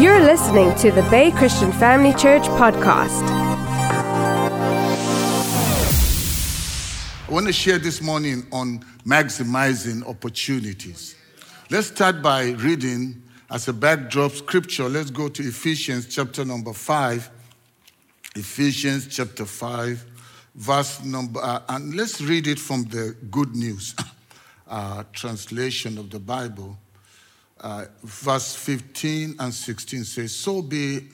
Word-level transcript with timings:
You're 0.00 0.20
listening 0.20 0.74
to 0.76 0.90
the 0.90 1.02
Bay 1.10 1.30
Christian 1.30 1.72
Family 1.72 2.14
Church 2.14 2.44
podcast. 2.44 3.22
I 7.28 7.28
want 7.28 7.46
to 7.48 7.52
share 7.52 7.78
this 7.78 8.00
morning 8.00 8.46
on 8.50 8.82
maximizing 9.04 10.02
opportunities. 10.08 11.16
Let's 11.68 11.88
start 11.88 12.22
by 12.22 12.52
reading 12.52 13.22
as 13.50 13.68
a 13.68 13.74
backdrop 13.74 14.32
scripture. 14.32 14.88
Let's 14.88 15.10
go 15.10 15.28
to 15.28 15.42
Ephesians 15.42 16.06
chapter 16.06 16.46
number 16.46 16.72
5. 16.72 17.30
Ephesians 18.36 19.06
chapter 19.06 19.44
5, 19.44 20.02
verse 20.54 21.04
number, 21.04 21.40
uh, 21.42 21.60
and 21.68 21.94
let's 21.94 22.22
read 22.22 22.46
it 22.46 22.58
from 22.58 22.84
the 22.84 23.14
Good 23.30 23.54
News 23.54 23.94
uh, 24.66 25.04
translation 25.12 25.98
of 25.98 26.08
the 26.08 26.20
Bible. 26.20 26.78
Uh, 27.60 27.84
verse 28.02 28.54
15 28.54 29.36
and 29.38 29.52
16 29.52 30.04
says, 30.04 30.34
So 30.34 30.62
be 30.62 31.08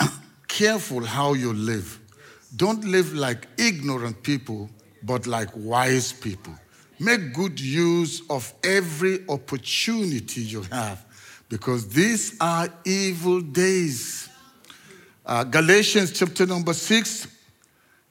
careful 0.48 1.04
how 1.04 1.34
you 1.34 1.52
live. 1.52 2.00
Don't 2.56 2.84
live 2.84 3.12
like 3.14 3.46
ignorant 3.56 4.22
people, 4.22 4.68
but 5.02 5.26
like 5.26 5.50
wise 5.54 6.12
people. 6.12 6.54
Make 6.98 7.34
good 7.34 7.60
use 7.60 8.22
of 8.30 8.52
every 8.64 9.28
opportunity 9.28 10.40
you 10.40 10.62
have 10.62 11.04
because 11.48 11.88
these 11.88 12.36
are 12.40 12.68
evil 12.84 13.40
days. 13.40 14.28
Uh, 15.24 15.44
Galatians 15.44 16.12
chapter 16.12 16.46
number 16.46 16.72
6, 16.72 17.28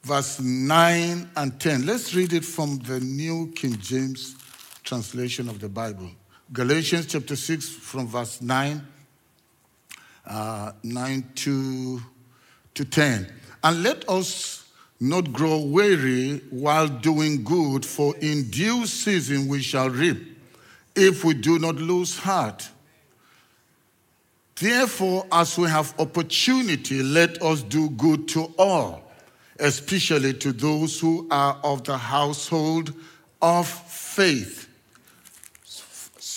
verse 0.02 0.40
9 0.40 1.30
and 1.36 1.60
10. 1.60 1.84
Let's 1.84 2.14
read 2.14 2.32
it 2.32 2.44
from 2.44 2.78
the 2.78 3.00
New 3.00 3.52
King 3.56 3.76
James 3.78 4.36
translation 4.84 5.48
of 5.48 5.58
the 5.58 5.68
Bible. 5.68 6.10
Galatians 6.52 7.06
chapter 7.06 7.34
6, 7.34 7.68
from 7.68 8.06
verse 8.06 8.40
9, 8.40 8.86
uh, 10.26 10.72
9 10.82 11.24
to, 11.34 12.00
to 12.74 12.84
10. 12.84 13.32
And 13.64 13.82
let 13.82 14.08
us 14.08 14.70
not 15.00 15.32
grow 15.32 15.58
weary 15.58 16.40
while 16.50 16.86
doing 16.86 17.42
good, 17.42 17.84
for 17.84 18.14
in 18.18 18.48
due 18.48 18.86
season 18.86 19.48
we 19.48 19.60
shall 19.60 19.90
reap, 19.90 20.38
if 20.94 21.24
we 21.24 21.34
do 21.34 21.58
not 21.58 21.76
lose 21.76 22.16
heart. 22.16 22.68
Therefore, 24.54 25.26
as 25.32 25.58
we 25.58 25.68
have 25.68 25.98
opportunity, 25.98 27.02
let 27.02 27.42
us 27.42 27.62
do 27.62 27.90
good 27.90 28.28
to 28.28 28.54
all, 28.56 29.02
especially 29.58 30.32
to 30.34 30.52
those 30.52 31.00
who 31.00 31.26
are 31.28 31.58
of 31.64 31.82
the 31.82 31.98
household 31.98 32.94
of 33.42 33.66
faith. 33.66 34.65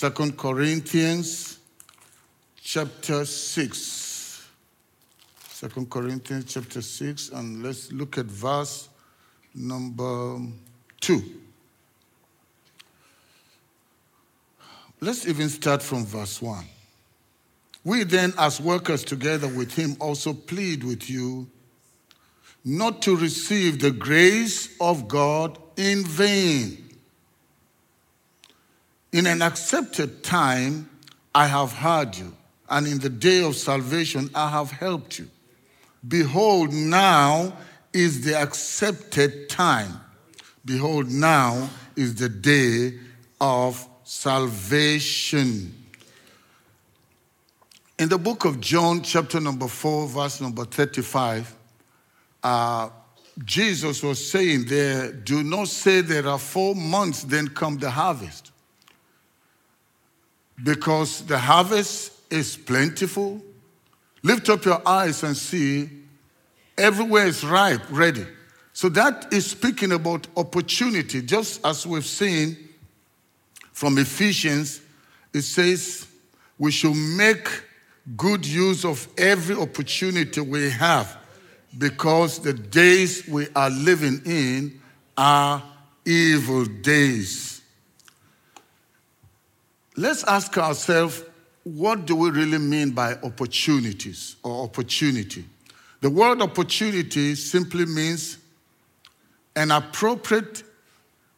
Second 0.00 0.38
Corinthians 0.38 1.58
chapter 2.58 3.26
6. 3.26 4.48
Second 5.50 5.90
Corinthians 5.90 6.46
chapter 6.46 6.80
6, 6.80 7.28
and 7.28 7.62
let's 7.62 7.92
look 7.92 8.16
at 8.16 8.24
verse 8.24 8.88
number 9.54 10.38
2. 11.02 11.22
Let's 15.02 15.26
even 15.26 15.50
start 15.50 15.82
from 15.82 16.06
verse 16.06 16.40
1. 16.40 16.64
We 17.84 18.04
then, 18.04 18.32
as 18.38 18.58
workers 18.58 19.04
together 19.04 19.48
with 19.48 19.74
him, 19.74 19.98
also 20.00 20.32
plead 20.32 20.82
with 20.82 21.10
you 21.10 21.46
not 22.64 23.02
to 23.02 23.16
receive 23.18 23.82
the 23.82 23.90
grace 23.90 24.74
of 24.80 25.08
God 25.08 25.58
in 25.76 26.04
vain. 26.06 26.89
In 29.12 29.26
an 29.26 29.42
accepted 29.42 30.22
time, 30.22 30.88
I 31.34 31.46
have 31.46 31.72
heard 31.72 32.16
you, 32.16 32.32
and 32.68 32.86
in 32.86 32.98
the 32.98 33.08
day 33.08 33.42
of 33.42 33.56
salvation, 33.56 34.30
I 34.34 34.50
have 34.50 34.70
helped 34.70 35.18
you. 35.18 35.28
Behold, 36.06 36.72
now 36.72 37.52
is 37.92 38.24
the 38.24 38.36
accepted 38.40 39.48
time. 39.48 40.00
Behold, 40.64 41.10
now 41.10 41.68
is 41.96 42.14
the 42.14 42.28
day 42.28 42.98
of 43.40 43.86
salvation. 44.04 45.74
In 47.98 48.08
the 48.08 48.18
book 48.18 48.44
of 48.44 48.60
John, 48.60 49.02
chapter 49.02 49.40
number 49.40 49.66
4, 49.66 50.06
verse 50.06 50.40
number 50.40 50.64
35, 50.64 51.54
uh, 52.42 52.88
Jesus 53.44 54.02
was 54.02 54.30
saying 54.30 54.66
there, 54.66 55.12
do 55.12 55.42
not 55.42 55.68
say 55.68 56.00
there 56.00 56.26
are 56.26 56.38
four 56.38 56.74
months, 56.74 57.24
then 57.24 57.48
come 57.48 57.78
the 57.78 57.90
harvest. 57.90 58.49
Because 60.62 61.22
the 61.26 61.38
harvest 61.38 62.12
is 62.30 62.56
plentiful. 62.56 63.42
Lift 64.22 64.48
up 64.48 64.64
your 64.64 64.86
eyes 64.86 65.22
and 65.22 65.36
see, 65.36 65.88
everywhere 66.76 67.26
is 67.26 67.44
ripe, 67.44 67.82
ready. 67.90 68.26
So 68.72 68.88
that 68.90 69.32
is 69.32 69.46
speaking 69.50 69.92
about 69.92 70.26
opportunity, 70.36 71.22
just 71.22 71.64
as 71.64 71.86
we've 71.86 72.06
seen 72.06 72.56
from 73.72 73.98
Ephesians, 73.98 74.80
it 75.32 75.42
says 75.42 76.06
we 76.58 76.70
should 76.70 76.94
make 76.94 77.48
good 78.16 78.46
use 78.46 78.84
of 78.84 79.08
every 79.16 79.56
opportunity 79.56 80.40
we 80.40 80.70
have 80.70 81.16
because 81.78 82.40
the 82.40 82.52
days 82.52 83.26
we 83.28 83.46
are 83.54 83.70
living 83.70 84.20
in 84.26 84.80
are 85.16 85.62
evil 86.04 86.64
days. 86.64 87.59
Let's 90.00 90.24
ask 90.24 90.56
ourselves 90.56 91.22
what 91.62 92.06
do 92.06 92.16
we 92.16 92.30
really 92.30 92.56
mean 92.56 92.92
by 92.92 93.16
opportunities 93.16 94.36
or 94.42 94.64
opportunity? 94.64 95.44
The 96.00 96.08
word 96.08 96.40
opportunity 96.40 97.34
simply 97.34 97.84
means 97.84 98.38
an 99.54 99.70
appropriate 99.70 100.62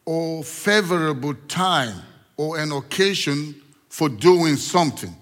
or 0.05 0.45
favorable 0.45 1.33
time 1.49 2.03
or 2.37 2.57
an 2.57 2.71
occasion 2.71 3.53
for 3.89 4.07
doing 4.07 4.55
something. 4.55 5.13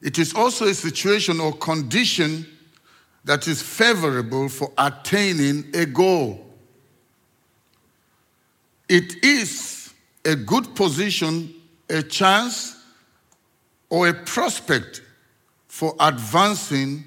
It 0.00 0.20
is 0.20 0.34
also 0.34 0.66
a 0.66 0.74
situation 0.74 1.40
or 1.40 1.52
condition 1.52 2.46
that 3.24 3.48
is 3.48 3.60
favorable 3.60 4.48
for 4.48 4.70
attaining 4.78 5.64
a 5.74 5.84
goal. 5.84 6.46
It 8.88 9.24
is 9.24 9.76
a 10.26 10.34
good 10.34 10.74
position, 10.74 11.54
a 11.88 12.02
chance, 12.02 12.76
or 13.88 14.08
a 14.08 14.14
prospect 14.14 15.02
for 15.68 15.94
advancing 16.00 17.04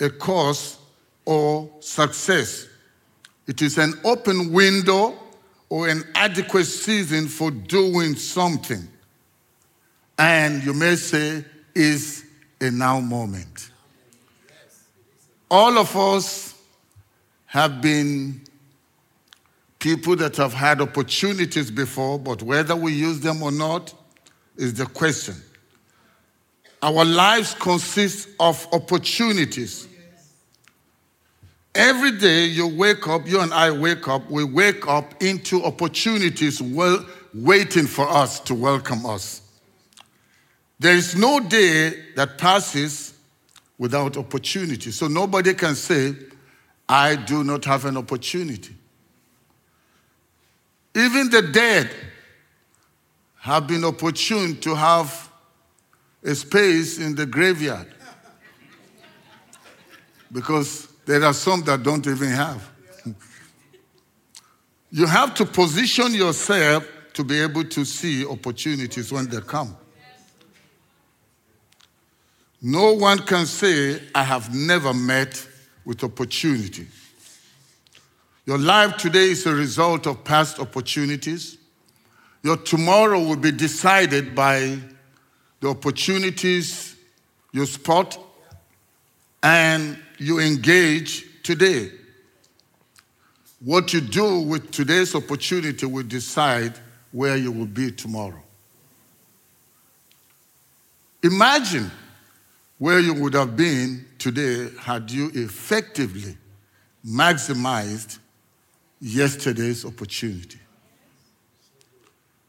a 0.00 0.10
cause 0.10 0.78
or 1.24 1.70
success. 1.80 2.66
It 3.46 3.62
is 3.62 3.78
an 3.78 3.94
open 4.04 4.52
window 4.52 5.18
or 5.68 5.88
an 5.88 6.02
adequate 6.14 6.64
season 6.64 7.28
for 7.28 7.50
doing 7.50 8.16
something. 8.16 8.88
And 10.18 10.64
you 10.64 10.72
may 10.72 10.96
say, 10.96 11.44
is 11.74 12.24
a 12.60 12.70
now 12.70 13.00
moment. 13.00 13.70
All 15.50 15.78
of 15.78 15.96
us 15.96 16.54
have 17.46 17.80
been 17.80 18.40
people 19.78 20.14
that 20.16 20.36
have 20.36 20.52
had 20.52 20.80
opportunities 20.80 21.70
before, 21.70 22.18
but 22.18 22.42
whether 22.42 22.76
we 22.76 22.92
use 22.92 23.20
them 23.20 23.42
or 23.42 23.50
not 23.50 23.94
is 24.60 24.74
the 24.74 24.86
question. 24.86 25.34
Our 26.82 27.04
lives 27.04 27.54
consist 27.54 28.28
of 28.38 28.66
opportunities. 28.72 29.88
Every 31.74 32.12
day 32.12 32.46
you 32.46 32.66
wake 32.66 33.08
up, 33.08 33.26
you 33.26 33.40
and 33.40 33.54
I 33.54 33.70
wake 33.70 34.06
up, 34.06 34.30
we 34.30 34.44
wake 34.44 34.86
up 34.86 35.22
into 35.22 35.64
opportunities 35.64 36.60
well, 36.60 37.06
waiting 37.32 37.86
for 37.86 38.08
us 38.08 38.40
to 38.40 38.54
welcome 38.54 39.06
us. 39.06 39.40
There 40.78 40.94
is 40.94 41.14
no 41.16 41.40
day 41.40 41.94
that 42.16 42.38
passes 42.38 43.14
without 43.78 44.16
opportunity. 44.16 44.90
So 44.90 45.08
nobody 45.08 45.54
can 45.54 45.74
say, 45.74 46.14
I 46.88 47.16
do 47.16 47.44
not 47.44 47.64
have 47.64 47.84
an 47.84 47.96
opportunity. 47.96 48.74
Even 50.94 51.30
the 51.30 51.42
dead 51.42 51.90
have 53.40 53.66
been 53.66 53.84
opportune 53.84 54.56
to 54.60 54.74
have 54.74 55.30
a 56.22 56.34
space 56.34 56.98
in 56.98 57.14
the 57.14 57.24
graveyard 57.24 57.86
because 60.30 60.88
there 61.06 61.24
are 61.24 61.32
some 61.32 61.62
that 61.62 61.82
don't 61.82 62.06
even 62.06 62.28
have. 62.28 62.70
you 64.90 65.06
have 65.06 65.34
to 65.34 65.46
position 65.46 66.14
yourself 66.14 66.86
to 67.14 67.24
be 67.24 67.40
able 67.40 67.64
to 67.64 67.84
see 67.84 68.26
opportunities 68.26 69.10
when 69.10 69.26
they 69.28 69.40
come. 69.40 69.74
No 72.62 72.92
one 72.92 73.20
can 73.20 73.46
say, 73.46 74.02
I 74.14 74.22
have 74.22 74.54
never 74.54 74.92
met 74.92 75.46
with 75.86 76.04
opportunity. 76.04 76.86
Your 78.44 78.58
life 78.58 78.98
today 78.98 79.30
is 79.30 79.46
a 79.46 79.54
result 79.54 80.06
of 80.06 80.24
past 80.24 80.60
opportunities. 80.60 81.56
Your 82.42 82.56
tomorrow 82.56 83.20
will 83.20 83.36
be 83.36 83.52
decided 83.52 84.34
by 84.34 84.78
the 85.60 85.68
opportunities 85.68 86.96
you 87.52 87.66
spot, 87.66 88.18
and 89.42 89.98
you 90.18 90.38
engage 90.38 91.42
today. 91.42 91.90
What 93.60 93.92
you 93.92 94.00
do 94.00 94.40
with 94.40 94.70
today's 94.70 95.14
opportunity 95.14 95.84
will 95.84 96.04
decide 96.04 96.78
where 97.12 97.36
you 97.36 97.52
will 97.52 97.66
be 97.66 97.90
tomorrow. 97.90 98.42
Imagine 101.22 101.90
where 102.78 103.00
you 103.00 103.12
would 103.14 103.34
have 103.34 103.56
been 103.56 104.06
today 104.18 104.70
had 104.80 105.10
you 105.10 105.30
effectively 105.34 106.36
maximized 107.06 108.18
yesterday's 109.00 109.84
opportunity. 109.84 110.58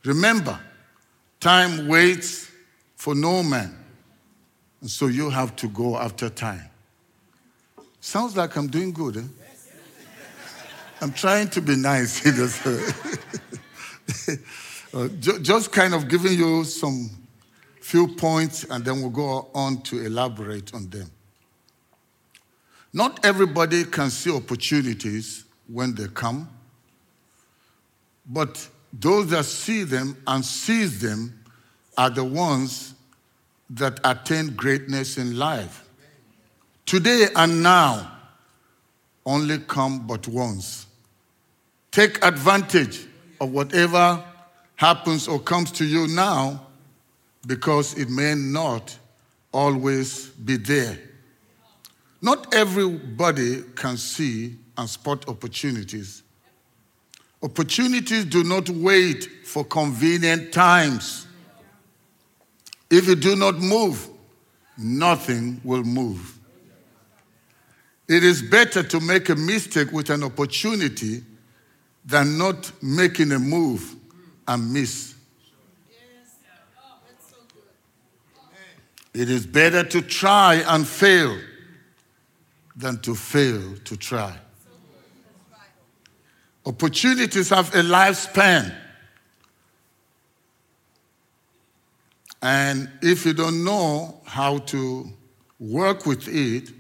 Remember, 0.04 0.60
time 1.40 1.88
waits 1.88 2.50
for 2.96 3.16
no 3.16 3.44
man, 3.44 3.76
and 4.82 4.90
so 4.90 5.08
you 5.08 5.30
have 5.30 5.56
to 5.58 5.68
go 5.68 5.98
after 5.98 6.30
time. 6.30 6.70
Sounds 8.00 8.36
like 8.36 8.56
I'm 8.56 8.68
doing 8.68 8.92
good, 8.92 9.18
eh? 9.18 9.24
I'm 11.02 11.14
trying 11.14 11.50
to 11.50 11.62
be 11.62 11.76
nice. 11.76 12.26
uh, 14.94 15.08
just 15.08 15.72
kind 15.72 15.94
of 15.94 16.08
giving 16.08 16.34
you 16.34 16.64
some 16.64 17.10
few 17.82 18.08
points 18.08 18.64
and 18.66 18.86
then 18.86 19.02
we'll 19.02 19.10
go 19.10 19.50
on 19.54 19.82
to 19.82 20.06
elaborate 20.06 20.74
on 20.74 20.90
them. 20.90 21.10
Not 22.94 23.26
everybody 23.26 23.84
can 23.86 24.10
see 24.10 24.32
opportunities 24.32 25.46
when 25.68 25.96
they 25.96 26.08
come, 26.08 26.50
but 28.26 28.68
those 28.94 29.28
that 29.28 29.46
see 29.46 29.84
them 29.84 30.18
and 30.28 30.44
seize 30.44 31.00
them 31.02 31.40
are 31.98 32.10
the 32.10 32.24
ones 32.24 32.94
that 33.70 34.00
attain 34.04 34.56
greatness 34.56 35.18
in 35.18 35.38
life. 35.38 35.88
Today 36.86 37.28
and 37.36 37.64
now 37.64 38.12
only 39.26 39.60
come 39.60 40.06
but 40.06 40.28
once. 40.28 40.88
Take 41.92 42.24
advantage 42.26 43.08
of 43.40 43.52
whatever 43.52 44.24
happens 44.76 45.28
or 45.28 45.40
comes 45.40 45.72
to 45.74 45.86
you 45.86 46.08
now 46.08 46.68
because 47.48 47.98
it 47.98 48.10
may 48.10 48.34
not 48.36 48.98
always 49.52 50.28
be 50.30 50.58
there. 50.58 50.98
Not 52.22 52.54
everybody 52.54 53.64
can 53.76 53.98
see 53.98 54.56
and 54.78 54.90
spot 54.90 55.28
opportunities. 55.28 56.21
Opportunities 57.44 58.26
do 58.26 58.44
not 58.44 58.70
wait 58.70 59.28
for 59.46 59.64
convenient 59.64 60.54
times. 60.54 61.26
If 62.90 63.08
you 63.08 63.16
do 63.16 63.36
not 63.36 63.58
move, 63.58 64.08
nothing 64.78 65.60
will 65.64 65.84
move. 65.84 66.38
It 68.08 68.24
is 68.24 68.42
better 68.42 68.84
to 68.84 69.00
make 69.00 69.30
a 69.30 69.36
mistake 69.36 69.92
with 69.92 70.10
an 70.10 70.24
opportunity 70.24 71.24
than 72.06 72.38
not 72.38 72.72
making 72.82 73.32
a 73.32 73.40
move 73.40 73.96
and 74.48 74.74
miss. 74.74 75.16
It 79.14 79.30
is 79.30 79.46
better 79.46 79.84
to 79.84 80.02
try 80.02 80.56
and 80.68 80.88
fail 80.88 81.38
than 82.76 83.00
to 83.02 83.16
fail 83.16 83.76
to 83.86 83.98
try. 83.98 84.38
Opportunities 86.66 87.50
have 87.50 87.74
a 87.74 87.80
lifespan. 87.82 88.76
And 92.42 92.90
if 93.02 93.26
you 93.26 93.34
don't 93.34 93.64
know 93.64 94.20
how 94.26 94.60
to 94.60 95.08
work 95.60 96.06
with 96.06 96.28
it, 96.28 96.72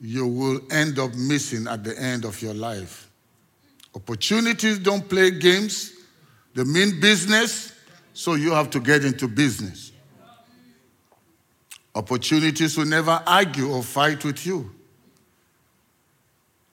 you 0.00 0.26
will 0.26 0.60
end 0.70 0.98
up 0.98 1.14
missing 1.14 1.68
at 1.68 1.84
the 1.84 1.96
end 1.98 2.24
of 2.24 2.42
your 2.42 2.54
life. 2.54 3.08
Opportunities 3.94 4.78
don't 4.78 5.08
play 5.08 5.30
games, 5.30 5.92
they 6.54 6.64
mean 6.64 7.00
business, 7.00 7.72
so 8.14 8.34
you 8.34 8.52
have 8.52 8.70
to 8.70 8.80
get 8.80 9.04
into 9.04 9.28
business. 9.28 9.92
Opportunities 11.94 12.76
will 12.76 12.86
never 12.86 13.22
argue 13.26 13.70
or 13.70 13.82
fight 13.82 14.24
with 14.24 14.44
you. 14.46 14.70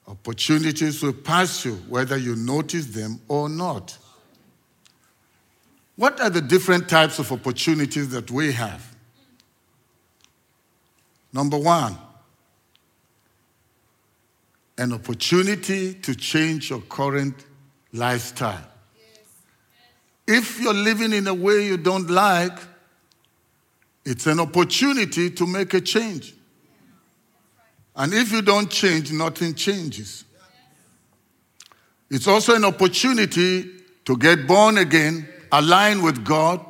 Opportunities 0.08 1.02
will 1.02 1.12
pass 1.12 1.64
you 1.64 1.74
whether 1.88 2.16
you 2.16 2.34
notice 2.36 2.86
them 2.86 3.20
or 3.28 3.48
not. 3.48 3.96
What 5.96 6.20
are 6.20 6.30
the 6.30 6.40
different 6.40 6.88
types 6.88 7.18
of 7.18 7.30
opportunities 7.30 8.08
that 8.10 8.30
we 8.30 8.52
have? 8.52 8.96
Number 11.32 11.58
one, 11.58 11.96
an 14.78 14.94
opportunity 14.94 15.94
to 15.94 16.14
change 16.14 16.70
your 16.70 16.80
current 16.80 17.34
lifestyle. 17.92 18.66
If 20.26 20.60
you're 20.60 20.72
living 20.72 21.12
in 21.12 21.26
a 21.26 21.34
way 21.34 21.66
you 21.66 21.76
don't 21.76 22.08
like, 22.08 22.58
it's 24.04 24.26
an 24.26 24.40
opportunity 24.40 25.30
to 25.30 25.46
make 25.46 25.74
a 25.74 25.80
change. 25.80 26.34
And 28.00 28.14
if 28.14 28.32
you 28.32 28.40
don't 28.40 28.70
change, 28.70 29.12
nothing 29.12 29.54
changes. 29.54 30.24
It's 32.10 32.26
also 32.26 32.54
an 32.54 32.64
opportunity 32.64 33.68
to 34.06 34.16
get 34.16 34.46
born 34.46 34.78
again, 34.78 35.28
align 35.52 36.00
with 36.00 36.24
God. 36.24 36.64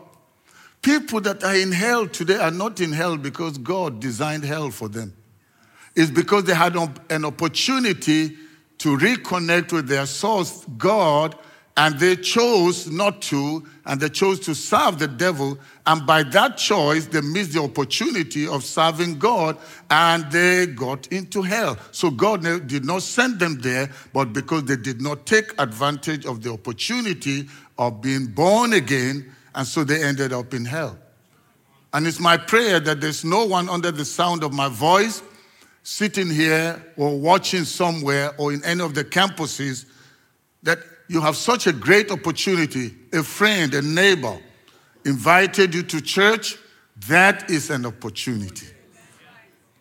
People 0.83 1.21
that 1.21 1.45
are 1.45 1.55
in 1.55 1.71
hell 1.71 2.09
today 2.09 2.35
are 2.37 2.51
not 2.51 2.81
in 2.81 2.91
hell 2.91 3.17
because 3.17 3.59
God 3.59 4.01
designed 4.01 4.43
hell 4.43 4.73
for 4.73 4.89
them. 4.89 5.17
It's 5.95 6.11
because 6.11 6.45
they 6.45 6.55
had 6.55 6.75
an 6.75 7.25
opportunity 7.25 8.37
to 8.79 8.97
reconnect 8.97 9.73
with 9.73 9.87
their 9.87 10.07
source, 10.07 10.65
God, 10.77 11.37
and 11.81 11.99
they 11.99 12.15
chose 12.15 12.91
not 12.91 13.23
to, 13.23 13.67
and 13.87 13.99
they 13.99 14.11
chose 14.11 14.39
to 14.39 14.55
serve 14.55 14.99
the 14.99 15.09
devil. 15.09 15.59
And 15.87 16.07
by 16.07 16.25
that 16.25 16.59
choice, 16.59 17.07
they 17.07 17.23
missed 17.23 17.55
the 17.55 17.63
opportunity 17.63 18.47
of 18.47 18.65
serving 18.65 19.19
God 19.19 19.57
and 19.89 20.31
they 20.31 20.67
got 20.67 21.07
into 21.07 21.41
hell. 21.41 21.79
So 21.91 22.11
God 22.11 22.43
did 22.67 22.85
not 22.85 23.01
send 23.01 23.41
them 23.41 23.61
there, 23.63 23.91
but 24.13 24.35
because 24.35 24.65
they 24.65 24.77
did 24.77 25.01
not 25.01 25.25
take 25.25 25.59
advantage 25.59 26.27
of 26.27 26.43
the 26.43 26.53
opportunity 26.53 27.49
of 27.79 28.03
being 28.03 28.27
born 28.27 28.75
again, 28.75 29.35
and 29.55 29.67
so 29.67 29.83
they 29.83 30.03
ended 30.03 30.35
up 30.35 30.53
in 30.53 30.67
hell. 30.67 30.99
And 31.95 32.07
it's 32.07 32.21
my 32.21 32.37
prayer 32.37 32.79
that 32.79 33.01
there's 33.01 33.25
no 33.25 33.47
one 33.47 33.71
under 33.71 33.91
the 33.91 34.05
sound 34.05 34.45
of 34.45 34.53
my 34.53 34.69
voice 34.69 35.23
sitting 35.83 36.29
here 36.29 36.85
or 36.99 37.19
watching 37.19 37.65
somewhere 37.65 38.35
or 38.37 38.53
in 38.53 38.63
any 38.67 38.83
of 38.83 38.93
the 38.93 39.03
campuses 39.03 39.87
that 40.63 40.79
you 41.11 41.21
have 41.21 41.35
such 41.37 41.67
a 41.67 41.73
great 41.73 42.13
opportunity, 42.13 42.95
a 43.13 43.25
friend, 43.25 43.75
a 43.75 43.83
neighbor 43.83 44.39
invited 45.05 45.75
you 45.75 45.83
to 45.83 46.01
church, 46.01 46.57
that 47.09 47.51
is 47.51 47.69
an 47.69 47.85
opportunity. 47.85 48.69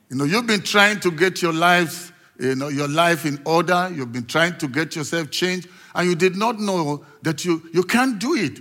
You 0.10 0.18
know, 0.18 0.24
you've 0.24 0.48
been 0.48 0.64
trying 0.64 1.00
to 1.02 1.12
get 1.12 1.40
your 1.44 1.54
life, 1.54 2.12
you 2.40 2.56
know, 2.56 2.70
your 2.70 2.88
life 2.88 3.28
in 3.28 3.40
order, 3.46 3.92
you've 3.94 4.12
been 4.12 4.26
trying 4.26 4.58
to 4.58 4.68
get 4.68 4.96
yourself 4.96 5.30
changed, 5.30 5.70
and 5.94 6.10
you 6.10 6.16
did 6.16 6.36
not 6.36 6.60
know 6.60 7.06
that 7.22 7.46
you, 7.46 7.62
you 7.76 7.84
can't 7.84 8.18
do 8.18 8.34
it. 8.34 8.60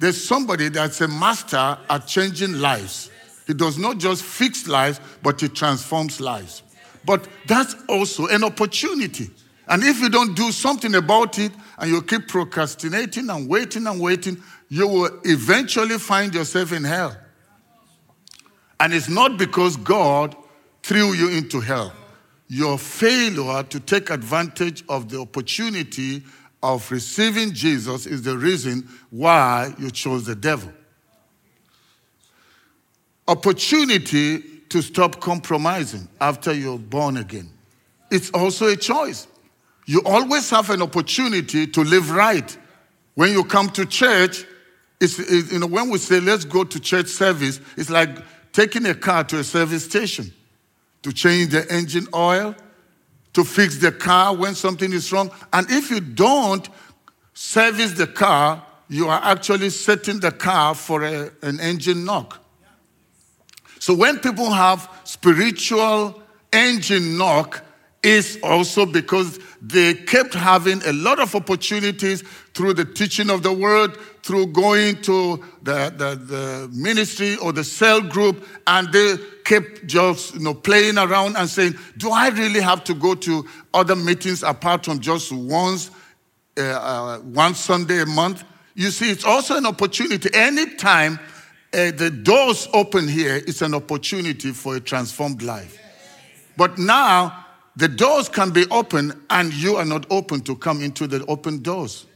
There's 0.00 0.20
somebody 0.20 0.70
that's 0.70 1.00
a 1.00 1.06
master 1.06 1.78
at 1.88 2.08
changing 2.08 2.54
lives. 2.54 3.08
He 3.46 3.54
does 3.54 3.78
not 3.78 3.98
just 3.98 4.24
fix 4.24 4.66
lives, 4.66 4.98
but 5.22 5.40
he 5.40 5.46
transforms 5.46 6.20
lives. 6.20 6.64
But 7.04 7.28
that's 7.46 7.76
also 7.88 8.26
an 8.26 8.42
opportunity. 8.42 9.30
And 9.68 9.82
if 9.82 10.00
you 10.00 10.08
don't 10.08 10.34
do 10.34 10.52
something 10.52 10.94
about 10.94 11.38
it 11.38 11.52
and 11.78 11.90
you 11.90 12.02
keep 12.02 12.28
procrastinating 12.28 13.30
and 13.30 13.48
waiting 13.48 13.86
and 13.86 14.00
waiting, 14.00 14.42
you 14.68 14.86
will 14.86 15.20
eventually 15.24 15.98
find 15.98 16.34
yourself 16.34 16.72
in 16.72 16.84
hell. 16.84 17.16
And 18.78 18.92
it's 18.92 19.08
not 19.08 19.38
because 19.38 19.76
God 19.76 20.36
threw 20.82 21.14
you 21.14 21.30
into 21.30 21.60
hell. 21.60 21.92
Your 22.48 22.78
failure 22.78 23.62
to 23.62 23.80
take 23.80 24.10
advantage 24.10 24.84
of 24.88 25.08
the 25.08 25.20
opportunity 25.20 26.22
of 26.62 26.90
receiving 26.90 27.52
Jesus 27.52 28.06
is 28.06 28.22
the 28.22 28.36
reason 28.36 28.88
why 29.10 29.74
you 29.78 29.90
chose 29.90 30.26
the 30.26 30.34
devil. 30.34 30.72
Opportunity 33.26 34.40
to 34.68 34.82
stop 34.82 35.20
compromising 35.20 36.08
after 36.20 36.52
you're 36.52 36.78
born 36.78 37.16
again. 37.16 37.50
It's 38.10 38.30
also 38.30 38.68
a 38.68 38.76
choice. 38.76 39.26
You 39.86 40.02
always 40.04 40.48
have 40.50 40.70
an 40.70 40.82
opportunity 40.82 41.66
to 41.66 41.82
live 41.82 42.10
right. 42.10 42.56
When 43.14 43.32
you 43.32 43.44
come 43.44 43.68
to 43.70 43.84
church, 43.84 44.44
it's, 45.00 45.18
it, 45.18 45.52
you 45.52 45.58
know, 45.58 45.66
when 45.66 45.90
we 45.90 45.98
say 45.98 46.20
let's 46.20 46.44
go 46.44 46.64
to 46.64 46.80
church 46.80 47.08
service, 47.08 47.60
it's 47.76 47.90
like 47.90 48.10
taking 48.52 48.86
a 48.86 48.94
car 48.94 49.24
to 49.24 49.38
a 49.38 49.44
service 49.44 49.84
station 49.84 50.32
to 51.02 51.12
change 51.12 51.50
the 51.50 51.70
engine 51.70 52.08
oil, 52.14 52.54
to 53.34 53.44
fix 53.44 53.78
the 53.78 53.92
car 53.92 54.34
when 54.34 54.54
something 54.54 54.92
is 54.92 55.12
wrong. 55.12 55.30
And 55.52 55.70
if 55.70 55.90
you 55.90 56.00
don't 56.00 56.66
service 57.34 57.92
the 57.92 58.06
car, 58.06 58.64
you 58.88 59.08
are 59.08 59.20
actually 59.22 59.70
setting 59.70 60.20
the 60.20 60.30
car 60.30 60.74
for 60.74 61.02
a, 61.02 61.30
an 61.42 61.60
engine 61.60 62.04
knock. 62.04 62.42
So 63.80 63.94
when 63.94 64.18
people 64.18 64.50
have 64.50 64.88
spiritual 65.04 66.22
engine 66.52 67.18
knock, 67.18 67.63
is 68.04 68.38
also 68.42 68.84
because 68.84 69.38
they 69.62 69.94
kept 69.94 70.34
having 70.34 70.82
a 70.84 70.92
lot 70.92 71.18
of 71.18 71.34
opportunities 71.34 72.22
through 72.52 72.74
the 72.74 72.84
teaching 72.84 73.30
of 73.30 73.42
the 73.42 73.52
word, 73.52 73.96
through 74.22 74.48
going 74.48 75.00
to 75.02 75.42
the, 75.62 75.92
the, 75.96 76.14
the, 76.14 76.70
ministry 76.72 77.36
or 77.36 77.52
the 77.52 77.64
cell 77.64 78.02
group, 78.02 78.46
and 78.66 78.92
they 78.92 79.16
kept 79.44 79.86
just 79.86 80.34
you 80.34 80.40
know 80.40 80.54
playing 80.54 80.98
around 80.98 81.36
and 81.36 81.48
saying, 81.48 81.74
"Do 81.96 82.10
I 82.10 82.28
really 82.28 82.60
have 82.60 82.84
to 82.84 82.94
go 82.94 83.14
to 83.14 83.46
other 83.72 83.96
meetings 83.96 84.42
apart 84.42 84.84
from 84.84 85.00
just 85.00 85.32
once, 85.32 85.90
uh, 86.58 86.62
uh, 86.62 87.18
one 87.20 87.54
Sunday 87.54 88.02
a 88.02 88.06
month?" 88.06 88.44
You 88.74 88.90
see, 88.90 89.10
it's 89.10 89.24
also 89.24 89.56
an 89.56 89.66
opportunity. 89.66 90.28
Anytime 90.34 91.18
uh, 91.72 91.90
the 91.92 92.10
doors 92.10 92.68
open 92.74 93.08
here, 93.08 93.36
it's 93.36 93.62
an 93.62 93.74
opportunity 93.74 94.52
for 94.52 94.76
a 94.76 94.80
transformed 94.80 95.42
life. 95.42 95.78
But 96.56 96.78
now 96.78 97.43
the 97.76 97.88
doors 97.88 98.28
can 98.28 98.50
be 98.50 98.66
open 98.70 99.24
and 99.30 99.52
you 99.52 99.76
are 99.76 99.84
not 99.84 100.06
open 100.10 100.40
to 100.42 100.56
come 100.56 100.82
into 100.82 101.06
the 101.06 101.24
open 101.26 101.62
doors. 101.62 102.06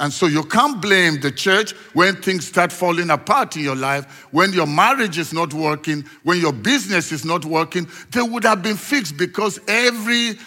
And 0.00 0.12
so 0.12 0.26
you 0.26 0.42
can't 0.42 0.82
blame 0.82 1.20
the 1.20 1.30
church 1.30 1.72
when 1.92 2.16
things 2.16 2.48
start 2.48 2.72
falling 2.72 3.10
apart 3.10 3.56
in 3.56 3.62
your 3.62 3.76
life, 3.76 4.26
when 4.32 4.52
your 4.52 4.66
marriage 4.66 5.18
is 5.18 5.32
not 5.32 5.54
working, 5.54 6.04
when 6.24 6.40
your 6.40 6.52
business 6.52 7.12
is 7.12 7.24
not 7.24 7.44
working. 7.44 7.88
They 8.10 8.22
would 8.22 8.44
have 8.44 8.62
been 8.62 8.76
fixed 8.76 9.16
because 9.16 9.60
every 9.68 10.38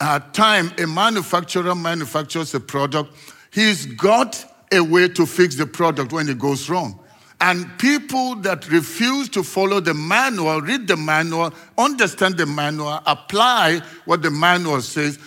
uh, 0.00 0.20
time 0.32 0.72
a 0.78 0.86
manufacturer 0.86 1.74
manufactures 1.74 2.54
a 2.54 2.60
product, 2.60 3.12
he's 3.52 3.84
got 3.86 4.44
a 4.72 4.80
way 4.80 5.08
to 5.08 5.26
fix 5.26 5.56
the 5.56 5.66
product 5.66 6.12
when 6.12 6.28
it 6.28 6.38
goes 6.38 6.70
wrong. 6.70 6.98
And 7.40 7.78
people 7.78 8.36
that 8.36 8.70
refuse 8.70 9.28
to 9.30 9.42
follow 9.42 9.80
the 9.80 9.92
manual, 9.92 10.62
read 10.62 10.88
the 10.88 10.96
manual, 10.96 11.52
understand 11.76 12.38
the 12.38 12.46
manual, 12.46 13.00
apply 13.04 13.82
what 14.06 14.22
the 14.22 14.30
manual 14.30 14.80
says, 14.80 15.18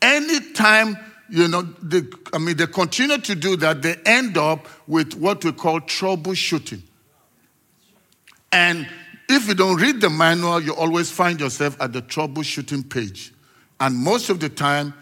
anytime, 0.00 0.96
you 1.28 1.48
know, 1.48 1.62
they, 1.82 2.02
I 2.32 2.38
mean, 2.38 2.56
they 2.56 2.66
continue 2.66 3.18
to 3.18 3.34
do 3.34 3.56
that, 3.56 3.82
they 3.82 3.96
end 4.06 4.38
up 4.38 4.68
with 4.86 5.14
what 5.14 5.44
we 5.44 5.50
call 5.50 5.80
troubleshooting. 5.80 6.82
And 8.52 8.88
if 9.28 9.48
you 9.48 9.54
don't 9.54 9.80
read 9.80 10.00
the 10.00 10.10
manual, 10.10 10.60
you 10.60 10.74
always 10.74 11.10
find 11.10 11.40
yourself 11.40 11.80
at 11.80 11.92
the 11.92 12.02
troubleshooting 12.02 12.88
page. 12.88 13.32
And 13.80 13.96
most 13.96 14.30
of 14.30 14.38
the 14.38 14.48
time, 14.48 14.94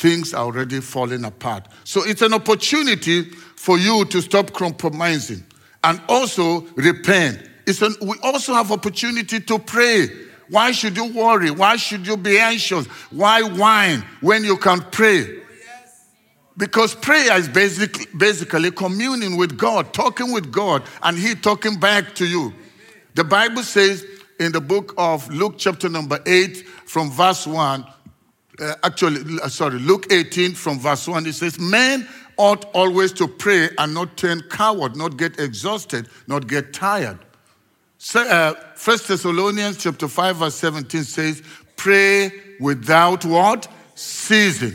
things 0.00 0.34
are 0.34 0.44
already 0.44 0.80
falling 0.80 1.24
apart. 1.24 1.68
So 1.84 2.02
it's 2.04 2.22
an 2.22 2.34
opportunity 2.34 3.22
for 3.22 3.78
you 3.78 4.04
to 4.06 4.20
stop 4.20 4.52
compromising 4.52 5.44
and 5.84 6.00
also 6.08 6.62
repent. 6.74 7.48
It's 7.66 7.82
an, 7.82 7.94
we 8.02 8.16
also 8.22 8.54
have 8.54 8.72
opportunity 8.72 9.40
to 9.40 9.58
pray. 9.58 10.08
Why 10.48 10.72
should 10.72 10.96
you 10.96 11.12
worry? 11.12 11.50
Why 11.50 11.76
should 11.76 12.06
you 12.06 12.16
be 12.16 12.38
anxious? 12.38 12.86
Why 13.10 13.42
whine 13.42 14.04
when 14.20 14.44
you 14.44 14.56
can 14.56 14.80
pray? 14.90 15.40
Because 16.56 16.94
prayer 16.94 17.38
is 17.38 17.48
basically, 17.48 18.06
basically 18.16 18.70
communing 18.70 19.36
with 19.36 19.56
God, 19.56 19.94
talking 19.94 20.32
with 20.32 20.52
God, 20.52 20.82
and 21.02 21.16
He 21.16 21.34
talking 21.34 21.80
back 21.80 22.14
to 22.16 22.26
you. 22.26 22.52
The 23.14 23.24
Bible 23.24 23.62
says 23.62 24.04
in 24.38 24.52
the 24.52 24.60
book 24.60 24.94
of 24.98 25.28
Luke, 25.32 25.54
chapter 25.56 25.88
number 25.88 26.20
8, 26.26 26.66
from 26.86 27.10
verse 27.10 27.46
1, 27.46 27.86
uh, 28.60 28.74
actually, 28.82 29.38
uh, 29.42 29.48
sorry, 29.48 29.78
Luke 29.78 30.12
18, 30.12 30.52
from 30.52 30.78
verse 30.78 31.08
1, 31.08 31.26
it 31.26 31.32
says, 31.32 31.58
Men 31.58 32.06
ought 32.36 32.64
always 32.74 33.12
to 33.12 33.28
pray 33.28 33.70
and 33.78 33.94
not 33.94 34.16
turn 34.16 34.42
coward, 34.50 34.96
not 34.96 35.16
get 35.16 35.38
exhausted, 35.38 36.08
not 36.26 36.48
get 36.48 36.72
tired. 36.72 37.18
So, 37.98 38.20
uh, 38.20 38.54
1 38.82 38.98
Thessalonians 39.06 39.78
chapter 39.78 40.08
5 40.08 40.36
verse 40.36 40.54
17 40.56 41.04
says, 41.04 41.42
pray 41.76 42.32
without 42.58 43.24
what? 43.24 43.68
Ceasing. 43.94 44.74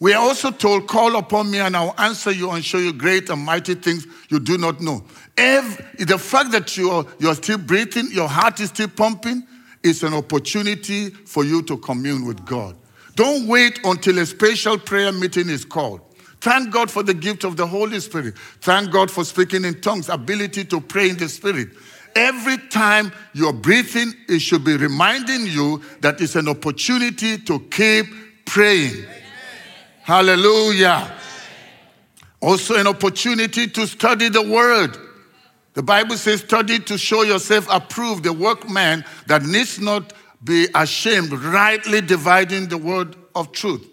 We 0.00 0.12
are 0.12 0.22
also 0.22 0.50
told, 0.50 0.86
call 0.86 1.16
upon 1.16 1.50
me 1.50 1.58
and 1.58 1.76
I'll 1.76 1.94
answer 1.98 2.30
you 2.30 2.50
and 2.50 2.64
show 2.64 2.78
you 2.78 2.92
great 2.92 3.30
and 3.30 3.44
mighty 3.44 3.74
things 3.74 4.06
you 4.28 4.38
do 4.38 4.56
not 4.56 4.80
know. 4.80 5.04
Every, 5.36 6.04
the 6.04 6.18
fact 6.18 6.52
that 6.52 6.76
you're, 6.76 7.04
you're 7.18 7.34
still 7.34 7.58
breathing, 7.58 8.08
your 8.12 8.28
heart 8.28 8.60
is 8.60 8.68
still 8.68 8.88
pumping, 8.88 9.46
is 9.82 10.02
an 10.02 10.14
opportunity 10.14 11.10
for 11.10 11.44
you 11.44 11.62
to 11.62 11.76
commune 11.78 12.24
with 12.24 12.44
God. 12.44 12.76
Don't 13.14 13.48
wait 13.48 13.80
until 13.84 14.18
a 14.18 14.26
special 14.26 14.78
prayer 14.78 15.10
meeting 15.10 15.48
is 15.48 15.64
called. 15.64 16.00
Thank 16.40 16.70
God 16.70 16.90
for 16.90 17.02
the 17.02 17.14
gift 17.14 17.44
of 17.44 17.56
the 17.56 17.66
Holy 17.66 18.00
Spirit. 18.00 18.36
Thank 18.60 18.90
God 18.90 19.10
for 19.10 19.24
speaking 19.24 19.64
in 19.64 19.80
tongues, 19.80 20.08
ability 20.08 20.64
to 20.66 20.80
pray 20.80 21.10
in 21.10 21.16
the 21.16 21.28
Spirit. 21.28 21.68
Every 22.14 22.58
time 22.68 23.12
you're 23.32 23.52
breathing, 23.52 24.12
it 24.28 24.40
should 24.40 24.64
be 24.64 24.76
reminding 24.76 25.46
you 25.46 25.82
that 26.00 26.20
it's 26.20 26.36
an 26.36 26.48
opportunity 26.48 27.38
to 27.38 27.60
keep 27.70 28.06
praying. 28.44 28.94
Amen. 28.94 29.22
Hallelujah. 30.02 31.02
Amen. 31.04 31.18
Also, 32.40 32.76
an 32.76 32.86
opportunity 32.86 33.66
to 33.66 33.86
study 33.86 34.28
the 34.28 34.42
Word. 34.42 34.96
The 35.74 35.82
Bible 35.82 36.16
says, 36.16 36.40
study 36.40 36.80
to 36.80 36.98
show 36.98 37.22
yourself 37.22 37.68
approved, 37.70 38.24
the 38.24 38.32
workman 38.32 39.04
that 39.26 39.44
needs 39.44 39.78
not 39.78 40.12
be 40.42 40.66
ashamed, 40.74 41.32
rightly 41.32 42.00
dividing 42.00 42.68
the 42.68 42.78
word 42.78 43.16
of 43.34 43.52
truth. 43.52 43.86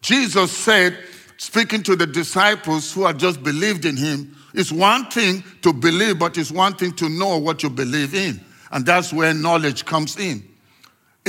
Jesus 0.00 0.50
said, 0.50 0.98
speaking 1.36 1.82
to 1.84 1.96
the 1.96 2.06
disciples 2.06 2.92
who 2.92 3.04
had 3.04 3.18
just 3.18 3.42
believed 3.42 3.84
in 3.84 3.96
him, 3.96 4.36
it's 4.54 4.72
one 4.72 5.06
thing 5.06 5.42
to 5.62 5.72
believe, 5.72 6.18
but 6.18 6.36
it's 6.36 6.50
one 6.50 6.74
thing 6.74 6.92
to 6.94 7.08
know 7.08 7.38
what 7.38 7.62
you 7.62 7.70
believe 7.70 8.14
in. 8.14 8.40
And 8.70 8.86
that's 8.86 9.12
where 9.12 9.34
knowledge 9.34 9.84
comes 9.84 10.18
in. 10.18 10.42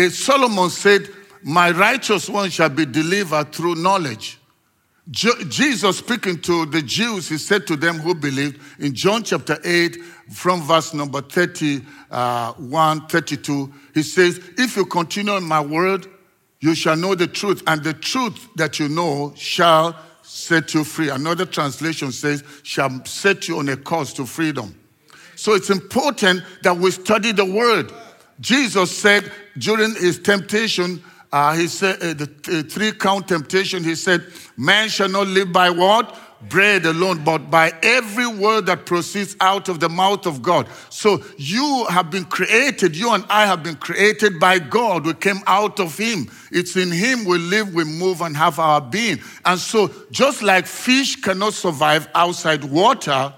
Solomon 0.09 0.69
said, 0.69 1.09
My 1.43 1.71
righteous 1.71 2.29
one 2.29 2.49
shall 2.49 2.69
be 2.69 2.85
delivered 2.85 3.53
through 3.53 3.75
knowledge. 3.75 4.39
Jesus 5.09 5.97
speaking 5.97 6.39
to 6.41 6.65
the 6.65 6.81
Jews, 6.81 7.27
he 7.27 7.37
said 7.37 7.67
to 7.67 7.75
them 7.75 7.99
who 7.99 8.15
believed 8.15 8.59
in 8.79 8.95
John 8.95 9.23
chapter 9.23 9.59
8, 9.63 9.97
from 10.31 10.61
verse 10.61 10.93
number 10.93 11.21
31, 11.21 11.85
uh, 12.09 13.07
32, 13.09 13.73
he 13.93 14.01
says, 14.01 14.39
If 14.57 14.77
you 14.77 14.85
continue 14.85 15.35
in 15.35 15.43
my 15.43 15.59
word, 15.59 16.07
you 16.63 16.75
shall 16.75 16.95
know 16.95 17.13
the 17.13 17.27
truth, 17.27 17.61
and 17.67 17.83
the 17.83 17.91
truth 17.91 18.47
that 18.55 18.79
you 18.79 18.87
know 18.87 19.33
shall 19.35 19.99
set 20.21 20.73
you 20.73 20.85
free. 20.85 21.09
Another 21.09 21.45
translation 21.45 22.13
says, 22.13 22.41
shall 22.63 23.03
set 23.03 23.49
you 23.49 23.57
on 23.59 23.67
a 23.67 23.75
course 23.75 24.13
to 24.13 24.25
freedom. 24.25 24.73
So 25.35 25.55
it's 25.55 25.69
important 25.69 26.41
that 26.61 26.77
we 26.77 26.91
study 26.91 27.33
the 27.33 27.43
word. 27.43 27.91
Jesus 28.39 28.97
said 28.97 29.29
during 29.57 29.93
his 29.95 30.19
temptation, 30.19 31.03
uh, 31.33 31.53
he 31.53 31.67
said, 31.67 32.01
uh, 32.01 32.13
the 32.13 32.31
uh, 32.47 32.69
three 32.69 32.93
count 32.93 33.27
temptation, 33.27 33.83
he 33.83 33.95
said, 33.95 34.25
Man 34.55 34.87
shall 34.87 35.09
not 35.09 35.27
live 35.27 35.51
by 35.51 35.69
what? 35.69 36.17
Bread 36.49 36.85
alone, 36.85 37.23
but 37.23 37.49
by 37.49 37.73
every 37.81 38.27
word 38.27 38.65
that 38.67 38.85
proceeds 38.85 39.35
out 39.39 39.69
of 39.69 39.79
the 39.79 39.89
mouth 39.89 40.25
of 40.25 40.41
God. 40.41 40.67
So 40.89 41.23
you 41.37 41.85
have 41.89 42.09
been 42.09 42.25
created, 42.25 42.95
you 42.95 43.11
and 43.13 43.25
I 43.29 43.45
have 43.45 43.63
been 43.63 43.75
created 43.75 44.39
by 44.39 44.59
God. 44.59 45.05
We 45.05 45.13
came 45.13 45.39
out 45.47 45.79
of 45.79 45.97
Him. 45.97 46.29
It's 46.51 46.75
in 46.75 46.91
Him 46.91 47.25
we 47.25 47.37
live, 47.37 47.73
we 47.73 47.83
move, 47.83 48.21
and 48.21 48.35
have 48.37 48.59
our 48.59 48.81
being. 48.81 49.19
And 49.45 49.59
so, 49.59 49.91
just 50.11 50.41
like 50.43 50.65
fish 50.65 51.15
cannot 51.17 51.53
survive 51.53 52.07
outside 52.13 52.63
water, 52.63 53.33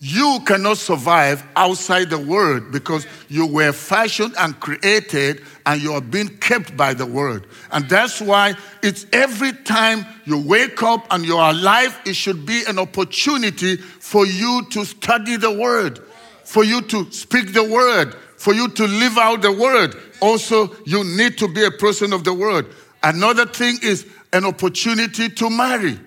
you 0.00 0.38
cannot 0.46 0.76
survive 0.76 1.44
outside 1.56 2.08
the 2.08 2.18
word 2.18 2.70
because 2.70 3.04
you 3.28 3.46
were 3.46 3.72
fashioned 3.72 4.32
and 4.38 4.58
created 4.60 5.42
and 5.66 5.82
you 5.82 5.92
are 5.92 6.00
being 6.00 6.28
kept 6.38 6.76
by 6.76 6.94
the 6.94 7.04
word. 7.04 7.46
And 7.72 7.88
that's 7.88 8.20
why 8.20 8.54
it's 8.80 9.06
every 9.12 9.52
time 9.52 10.06
you 10.24 10.40
wake 10.40 10.82
up 10.84 11.04
and 11.10 11.24
you 11.24 11.36
are 11.36 11.50
alive, 11.50 12.00
it 12.06 12.14
should 12.14 12.46
be 12.46 12.62
an 12.68 12.78
opportunity 12.78 13.76
for 13.76 14.24
you 14.24 14.64
to 14.70 14.84
study 14.84 15.36
the 15.36 15.50
word, 15.50 15.98
for 16.44 16.62
you 16.62 16.80
to 16.82 17.10
speak 17.10 17.52
the 17.52 17.64
word, 17.64 18.14
for 18.36 18.54
you 18.54 18.68
to 18.68 18.86
live 18.86 19.18
out 19.18 19.42
the 19.42 19.50
word. 19.50 19.96
Also, 20.20 20.76
you 20.84 21.02
need 21.02 21.36
to 21.38 21.48
be 21.48 21.64
a 21.64 21.72
person 21.72 22.12
of 22.12 22.22
the 22.22 22.32
word. 22.32 22.66
Another 23.02 23.46
thing 23.46 23.78
is 23.82 24.06
an 24.32 24.44
opportunity 24.44 25.28
to 25.28 25.50
marry. 25.50 25.98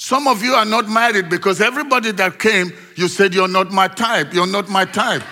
Some 0.00 0.28
of 0.28 0.44
you 0.44 0.52
are 0.52 0.64
not 0.64 0.88
married 0.88 1.28
because 1.28 1.60
everybody 1.60 2.12
that 2.12 2.38
came, 2.38 2.72
you 2.94 3.08
said, 3.08 3.34
You're 3.34 3.48
not 3.48 3.72
my 3.72 3.88
type. 3.88 4.32
You're 4.32 4.46
not 4.46 4.68
my 4.68 4.84
type. 4.84 5.24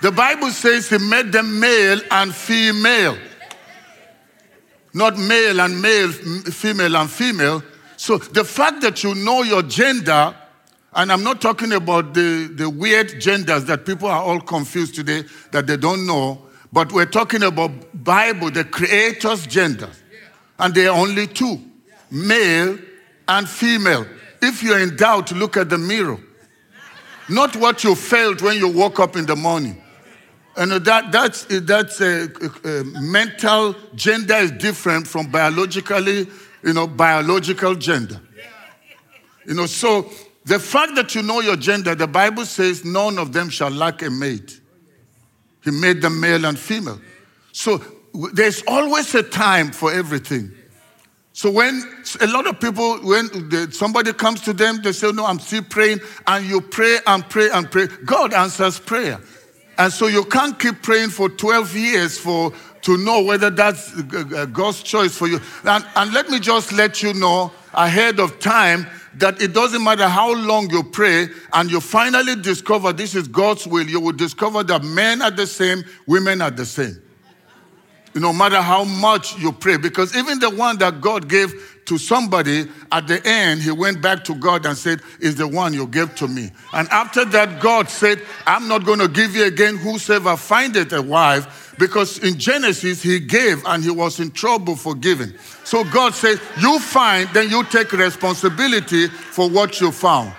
the 0.00 0.10
Bible 0.10 0.48
says 0.48 0.88
He 0.88 0.96
made 0.96 1.30
them 1.30 1.60
male 1.60 2.00
and 2.10 2.34
female, 2.34 3.18
not 4.94 5.18
male 5.18 5.60
and 5.60 5.82
male, 5.82 6.10
female 6.10 6.96
and 6.96 7.10
female. 7.10 7.62
So 7.98 8.16
the 8.16 8.44
fact 8.44 8.80
that 8.80 9.04
you 9.04 9.14
know 9.14 9.42
your 9.42 9.62
gender, 9.62 10.34
and 10.94 11.12
I'm 11.12 11.22
not 11.22 11.42
talking 11.42 11.74
about 11.74 12.14
the, 12.14 12.50
the 12.50 12.70
weird 12.70 13.20
genders 13.20 13.66
that 13.66 13.84
people 13.84 14.08
are 14.08 14.22
all 14.22 14.40
confused 14.40 14.94
today 14.94 15.24
that 15.50 15.66
they 15.66 15.76
don't 15.76 16.06
know, 16.06 16.46
but 16.72 16.92
we're 16.92 17.04
talking 17.04 17.42
about 17.42 17.72
Bible, 17.92 18.50
the 18.50 18.64
creator's 18.64 19.46
gender. 19.46 19.90
And 20.58 20.74
there 20.74 20.90
are 20.90 20.98
only 20.98 21.26
two 21.26 21.60
male 22.14 22.78
and 23.28 23.48
female. 23.48 24.06
If 24.40 24.62
you're 24.62 24.78
in 24.78 24.96
doubt, 24.96 25.32
look 25.32 25.56
at 25.56 25.68
the 25.68 25.78
mirror. 25.78 26.18
not 27.28 27.56
what 27.56 27.84
you 27.84 27.94
felt 27.94 28.42
when 28.42 28.56
you 28.58 28.68
woke 28.68 29.00
up 29.00 29.16
in 29.16 29.26
the 29.26 29.36
morning. 29.36 29.80
And 30.56 30.70
that, 30.72 31.10
that's, 31.10 31.46
that's 31.48 32.00
a, 32.00 32.28
a, 32.64 32.80
a 32.80 32.84
mental 32.84 33.74
gender 33.94 34.34
is 34.34 34.52
different 34.52 35.08
from 35.08 35.30
biologically, 35.30 36.28
you 36.62 36.72
know, 36.72 36.86
biological 36.86 37.74
gender. 37.74 38.20
You 39.46 39.54
know, 39.54 39.66
so 39.66 40.10
the 40.44 40.60
fact 40.60 40.94
that 40.94 41.14
you 41.14 41.22
know 41.22 41.40
your 41.40 41.56
gender, 41.56 41.94
the 41.94 42.06
Bible 42.06 42.46
says 42.46 42.84
none 42.84 43.18
of 43.18 43.32
them 43.32 43.48
shall 43.48 43.70
lack 43.70 44.02
a 44.02 44.10
mate. 44.10 44.60
He 45.64 45.70
made 45.70 46.02
them 46.02 46.20
male 46.20 46.44
and 46.44 46.58
female. 46.58 47.00
So 47.52 47.82
there's 48.32 48.62
always 48.68 49.14
a 49.14 49.22
time 49.22 49.72
for 49.72 49.92
everything. 49.92 50.52
So 51.36 51.50
when 51.50 51.82
a 52.20 52.28
lot 52.28 52.46
of 52.46 52.60
people, 52.60 52.98
when 52.98 53.72
somebody 53.72 54.12
comes 54.12 54.40
to 54.42 54.52
them, 54.52 54.80
they 54.82 54.92
say, 54.92 55.10
No, 55.10 55.26
I'm 55.26 55.40
still 55.40 55.64
praying. 55.64 55.98
And 56.28 56.46
you 56.46 56.60
pray 56.60 56.98
and 57.08 57.28
pray 57.28 57.50
and 57.50 57.68
pray. 57.68 57.88
God 58.04 58.32
answers 58.32 58.78
prayer. 58.78 59.18
And 59.76 59.92
so 59.92 60.06
you 60.06 60.24
can't 60.26 60.56
keep 60.56 60.80
praying 60.80 61.08
for 61.08 61.28
12 61.28 61.74
years 61.74 62.18
for 62.18 62.52
to 62.82 62.96
know 62.98 63.20
whether 63.24 63.50
that's 63.50 63.92
uh, 63.92 64.02
uh, 64.14 64.36
uh, 64.36 64.46
God's 64.46 64.84
choice 64.84 65.18
for 65.18 65.26
you. 65.26 65.40
And, 65.64 65.84
and 65.96 66.12
let 66.12 66.30
me 66.30 66.38
just 66.38 66.72
let 66.72 67.02
you 67.02 67.12
know 67.14 67.50
ahead 67.72 68.20
of 68.20 68.38
time 68.38 68.86
that 69.14 69.42
it 69.42 69.52
doesn't 69.52 69.82
matter 69.82 70.06
how 70.06 70.32
long 70.32 70.70
you 70.70 70.84
pray 70.84 71.26
and 71.52 71.68
you 71.68 71.80
finally 71.80 72.36
discover 72.36 72.92
this 72.92 73.16
is 73.16 73.26
God's 73.26 73.66
will, 73.66 73.88
you 73.88 73.98
will 73.98 74.12
discover 74.12 74.62
that 74.62 74.84
men 74.84 75.20
are 75.20 75.32
the 75.32 75.48
same, 75.48 75.82
women 76.06 76.40
are 76.40 76.52
the 76.52 76.66
same 76.66 77.03
no 78.14 78.32
matter 78.32 78.60
how 78.60 78.84
much 78.84 79.36
you 79.38 79.52
pray. 79.52 79.76
Because 79.76 80.16
even 80.16 80.38
the 80.38 80.50
one 80.50 80.78
that 80.78 81.00
God 81.00 81.28
gave 81.28 81.52
to 81.86 81.98
somebody, 81.98 82.68
at 82.90 83.06
the 83.06 83.24
end, 83.26 83.60
he 83.60 83.70
went 83.70 84.00
back 84.00 84.24
to 84.24 84.34
God 84.34 84.64
and 84.66 84.76
said, 84.76 85.00
Is 85.20 85.36
the 85.36 85.48
one 85.48 85.74
you 85.74 85.86
gave 85.86 86.14
to 86.16 86.28
me. 86.28 86.50
And 86.72 86.88
after 86.88 87.24
that, 87.26 87.60
God 87.60 87.90
said, 87.90 88.22
I'm 88.46 88.68
not 88.68 88.84
going 88.84 89.00
to 89.00 89.08
give 89.08 89.34
you 89.34 89.44
again 89.44 89.76
whosoever 89.76 90.36
findeth 90.36 90.92
a 90.92 91.02
wife. 91.02 91.74
Because 91.78 92.18
in 92.18 92.38
Genesis, 92.38 93.02
he 93.02 93.18
gave 93.18 93.64
and 93.66 93.82
he 93.82 93.90
was 93.90 94.20
in 94.20 94.30
trouble 94.30 94.76
for 94.76 94.94
giving. 94.94 95.34
So 95.64 95.84
God 95.84 96.14
said, 96.14 96.40
You 96.60 96.78
find, 96.78 97.28
then 97.30 97.50
you 97.50 97.64
take 97.64 97.92
responsibility 97.92 99.08
for 99.08 99.50
what 99.50 99.80
you 99.80 99.90
found. 99.90 100.32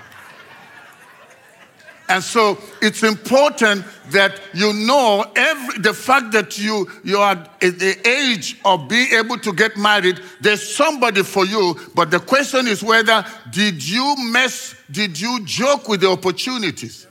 And 2.07 2.23
so 2.23 2.59
it's 2.81 3.03
important 3.03 3.83
that 4.11 4.39
you 4.53 4.73
know 4.73 5.25
every, 5.35 5.79
the 5.79 5.93
fact 5.93 6.31
that 6.33 6.57
you, 6.59 6.87
you 7.03 7.17
are 7.17 7.31
at 7.31 7.79
the 7.79 8.07
age 8.07 8.59
of 8.63 8.87
being 8.87 9.11
able 9.13 9.39
to 9.39 9.51
get 9.51 9.75
married, 9.75 10.19
there's 10.39 10.75
somebody 10.75 11.23
for 11.23 11.45
you. 11.45 11.79
But 11.95 12.11
the 12.11 12.19
question 12.19 12.67
is 12.67 12.83
whether 12.83 13.25
did 13.49 13.87
you 13.87 14.15
mess, 14.31 14.75
did 14.91 15.19
you 15.19 15.43
joke 15.45 15.87
with 15.87 16.01
the 16.01 16.09
opportunities? 16.09 17.07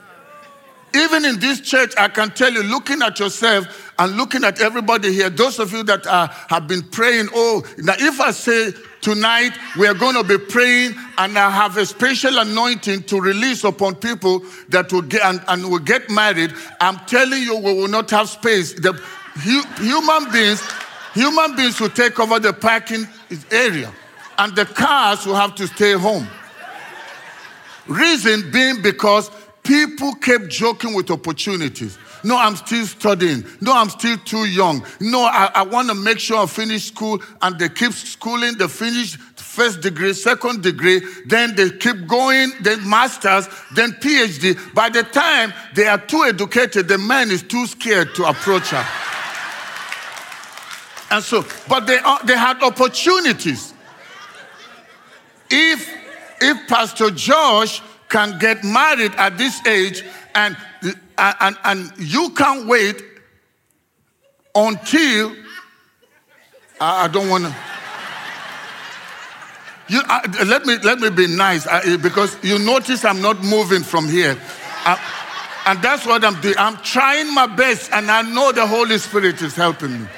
Even 0.94 1.24
in 1.24 1.40
this 1.40 1.60
church, 1.60 1.92
I 1.98 2.08
can 2.08 2.30
tell 2.30 2.52
you, 2.52 2.62
looking 2.62 3.02
at 3.02 3.18
yourself 3.18 3.92
and 3.98 4.16
looking 4.16 4.44
at 4.44 4.60
everybody 4.60 5.12
here, 5.12 5.30
those 5.30 5.58
of 5.58 5.72
you 5.72 5.82
that 5.84 6.06
are, 6.06 6.28
have 6.48 6.68
been 6.68 6.82
praying, 6.82 7.28
oh, 7.34 7.64
now 7.78 7.94
if 7.98 8.20
I 8.20 8.30
say 8.30 8.72
Tonight, 9.04 9.52
we 9.78 9.86
are 9.86 9.92
going 9.92 10.14
to 10.14 10.24
be 10.24 10.38
praying, 10.38 10.94
and 11.18 11.38
I 11.38 11.50
have 11.50 11.76
a 11.76 11.84
special 11.84 12.38
anointing 12.38 13.02
to 13.02 13.20
release 13.20 13.62
upon 13.62 13.96
people 13.96 14.42
that 14.70 14.90
will 14.94 15.02
get 15.02 15.22
and, 15.22 15.42
and 15.46 15.70
will 15.70 15.78
get 15.78 16.08
married. 16.08 16.54
I'm 16.80 16.96
telling 17.00 17.42
you, 17.42 17.54
we 17.54 17.74
will 17.74 17.88
not 17.88 18.08
have 18.12 18.30
space. 18.30 18.72
The 18.72 18.94
hu- 18.94 19.84
human 19.84 20.32
beings, 20.32 20.62
human 21.12 21.54
beings 21.54 21.78
will 21.80 21.90
take 21.90 22.18
over 22.18 22.38
the 22.38 22.54
parking 22.54 23.06
area, 23.50 23.92
and 24.38 24.56
the 24.56 24.64
cars 24.64 25.26
will 25.26 25.34
have 25.34 25.54
to 25.56 25.66
stay 25.66 25.92
home. 25.92 26.26
Reason 27.86 28.50
being 28.50 28.80
because 28.80 29.30
people 29.64 30.14
kept 30.14 30.48
joking 30.48 30.94
with 30.94 31.11
opportunities. 31.11 31.98
No, 32.22 32.38
I'm 32.38 32.57
still 32.57 32.87
studying. 32.87 33.44
No, 33.61 33.74
I'm 33.74 33.90
still 33.90 34.16
too 34.18 34.46
young. 34.46 34.87
No, 35.00 35.22
I, 35.24 35.50
I 35.55 35.62
want 35.62 35.88
to 35.88 35.94
make 35.94 36.18
sure 36.18 36.38
I 36.38 36.46
finish 36.46 36.85
school. 36.85 37.20
And 37.42 37.59
they 37.59 37.68
keep 37.68 37.92
schooling, 37.92 38.57
they 38.57 38.68
finish 38.68 39.18
first 39.55 39.83
degree, 39.83 40.12
second 40.12 40.64
degree, 40.64 41.00
then 41.27 41.55
they 41.55 41.70
keep 41.70 42.09
going, 42.09 42.50
then 42.61 42.88
masters, 42.88 43.46
then 43.74 43.92
PhD. 43.92 44.59
By 44.74 44.88
the 44.88 45.05
time 45.05 45.53
they 45.74 45.87
are 45.87 45.98
too 45.98 46.24
educated, 46.24 46.88
the 46.88 46.98
man 46.98 47.31
is 47.31 47.42
too 47.42 47.64
scared 47.66 48.14
to 48.16 48.24
approach 48.24 48.70
her. 48.70 48.85
And 51.12 51.22
so, 51.22 51.44
but 51.68 51.87
they, 51.87 51.98
are, 51.98 52.18
they 52.24 52.37
had 52.37 52.61
opportunities. 52.64 53.72
If, 55.48 55.88
if 56.40 56.68
Pastor 56.68 57.11
Josh 57.11 57.81
can 58.08 58.38
get 58.38 58.62
married 58.64 59.12
at 59.16 59.36
this 59.38 59.64
age 59.66 60.04
and 60.34 60.56
and, 61.16 61.56
and 61.64 61.92
you 61.98 62.30
can't 62.30 62.66
wait 62.66 63.02
until 64.54 65.34
I, 66.80 67.04
I 67.04 67.08
don't 67.08 67.28
want 67.28 67.44
to. 67.44 67.54
You, 69.86 70.00
let 70.46 70.64
me 70.64 70.78
let 70.78 70.98
me 70.98 71.10
be 71.10 71.26
nice 71.26 71.66
I, 71.66 71.96
because 71.98 72.36
you 72.42 72.58
notice 72.58 73.04
I'm 73.04 73.20
not 73.20 73.42
moving 73.44 73.82
from 73.82 74.08
here, 74.08 74.36
I, 74.84 74.98
and 75.66 75.82
that's 75.82 76.06
what 76.06 76.24
I'm 76.24 76.40
doing. 76.40 76.54
I'm 76.56 76.78
trying 76.78 77.32
my 77.34 77.46
best, 77.46 77.92
and 77.92 78.10
I 78.10 78.22
know 78.22 78.50
the 78.52 78.66
Holy 78.66 78.96
Spirit 78.98 79.42
is 79.42 79.54
helping 79.54 80.02
me. 80.02 80.08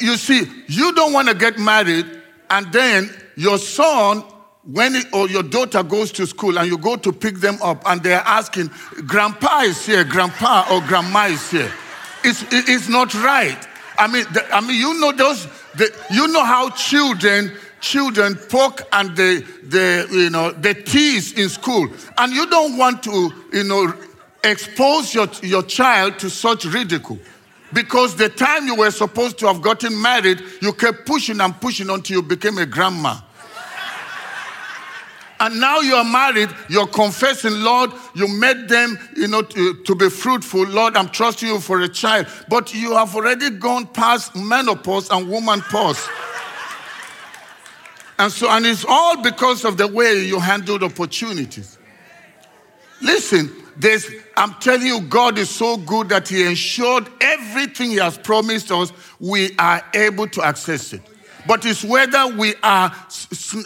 You 0.00 0.16
see, 0.16 0.46
you 0.68 0.92
don't 0.92 1.12
want 1.12 1.28
to 1.28 1.34
get 1.34 1.58
married, 1.58 2.06
and 2.48 2.72
then 2.72 3.10
your 3.36 3.58
son 3.58 4.24
when 4.64 4.94
it, 4.94 5.06
or 5.12 5.28
your 5.28 5.42
daughter 5.42 5.82
goes 5.82 6.12
to 6.12 6.26
school 6.26 6.58
and 6.58 6.68
you 6.68 6.78
go 6.78 6.96
to 6.96 7.12
pick 7.12 7.36
them 7.36 7.58
up 7.62 7.82
and 7.86 8.02
they're 8.02 8.20
asking, 8.20 8.70
Grandpa 9.06 9.62
is 9.62 9.84
here, 9.84 10.04
Grandpa 10.04 10.66
or 10.70 10.80
Grandma 10.86 11.26
is 11.26 11.50
here. 11.50 11.72
It's, 12.24 12.44
it's 12.52 12.88
not 12.88 13.12
right. 13.14 13.58
I 13.98 14.06
mean, 14.06 14.24
the, 14.32 14.46
I 14.54 14.60
mean, 14.60 14.80
you 14.80 14.98
know 15.00 15.12
those, 15.12 15.46
the, 15.74 15.92
you 16.10 16.28
know 16.28 16.44
how 16.44 16.70
children, 16.70 17.52
children 17.80 18.36
poke 18.48 18.82
and 18.92 19.16
they, 19.16 19.40
they, 19.64 20.06
you 20.10 20.30
know, 20.30 20.52
they 20.52 20.74
tease 20.74 21.32
in 21.32 21.48
school, 21.48 21.88
and 22.16 22.32
you 22.32 22.46
don't 22.46 22.78
want 22.78 23.02
to, 23.02 23.32
you 23.52 23.64
know, 23.64 23.92
expose 24.44 25.12
your, 25.14 25.28
your 25.42 25.62
child 25.64 26.18
to 26.20 26.30
such 26.30 26.64
ridicule. 26.64 27.18
Because 27.72 28.16
the 28.16 28.28
time 28.28 28.66
you 28.66 28.76
were 28.76 28.90
supposed 28.90 29.38
to 29.38 29.46
have 29.46 29.62
gotten 29.62 30.00
married, 30.00 30.42
you 30.60 30.72
kept 30.72 31.06
pushing 31.06 31.40
and 31.40 31.58
pushing 31.60 31.90
until 31.90 32.16
you 32.16 32.22
became 32.22 32.58
a 32.58 32.66
grandma. 32.66 33.16
And 35.42 35.58
now 35.58 35.80
you 35.80 35.96
are 35.96 36.04
married, 36.04 36.50
you're 36.68 36.86
confessing, 36.86 37.64
Lord, 37.64 37.90
you 38.14 38.28
made 38.28 38.68
them, 38.68 38.96
you 39.16 39.26
know, 39.26 39.42
to, 39.42 39.74
to, 39.74 39.94
be 39.96 40.08
fruitful. 40.08 40.68
Lord, 40.68 40.96
I'm 40.96 41.08
trusting 41.08 41.48
you 41.48 41.58
for 41.58 41.80
a 41.80 41.88
child. 41.88 42.28
But 42.48 42.72
you 42.72 42.92
have 42.92 43.16
already 43.16 43.50
gone 43.50 43.88
past 43.88 44.36
menopause 44.36 45.10
and 45.10 45.28
woman 45.28 45.60
pause. 45.62 46.08
And 48.20 48.30
so, 48.30 48.48
and 48.50 48.64
it's 48.64 48.84
all 48.88 49.20
because 49.20 49.64
of 49.64 49.78
the 49.78 49.88
way 49.88 50.24
you 50.24 50.38
handled 50.38 50.84
opportunities. 50.84 51.76
Listen, 53.00 53.50
there's, 53.76 54.08
I'm 54.36 54.54
telling 54.60 54.86
you, 54.86 55.00
God 55.00 55.38
is 55.38 55.50
so 55.50 55.76
good 55.76 56.10
that 56.10 56.28
He 56.28 56.46
ensured 56.46 57.08
everything 57.20 57.90
He 57.90 57.96
has 57.96 58.16
promised 58.16 58.70
us, 58.70 58.92
we 59.18 59.56
are 59.58 59.82
able 59.92 60.28
to 60.28 60.42
access 60.44 60.92
it 60.92 61.02
but 61.46 61.64
it's 61.64 61.84
whether 61.84 62.26
we 62.36 62.54
are 62.62 62.94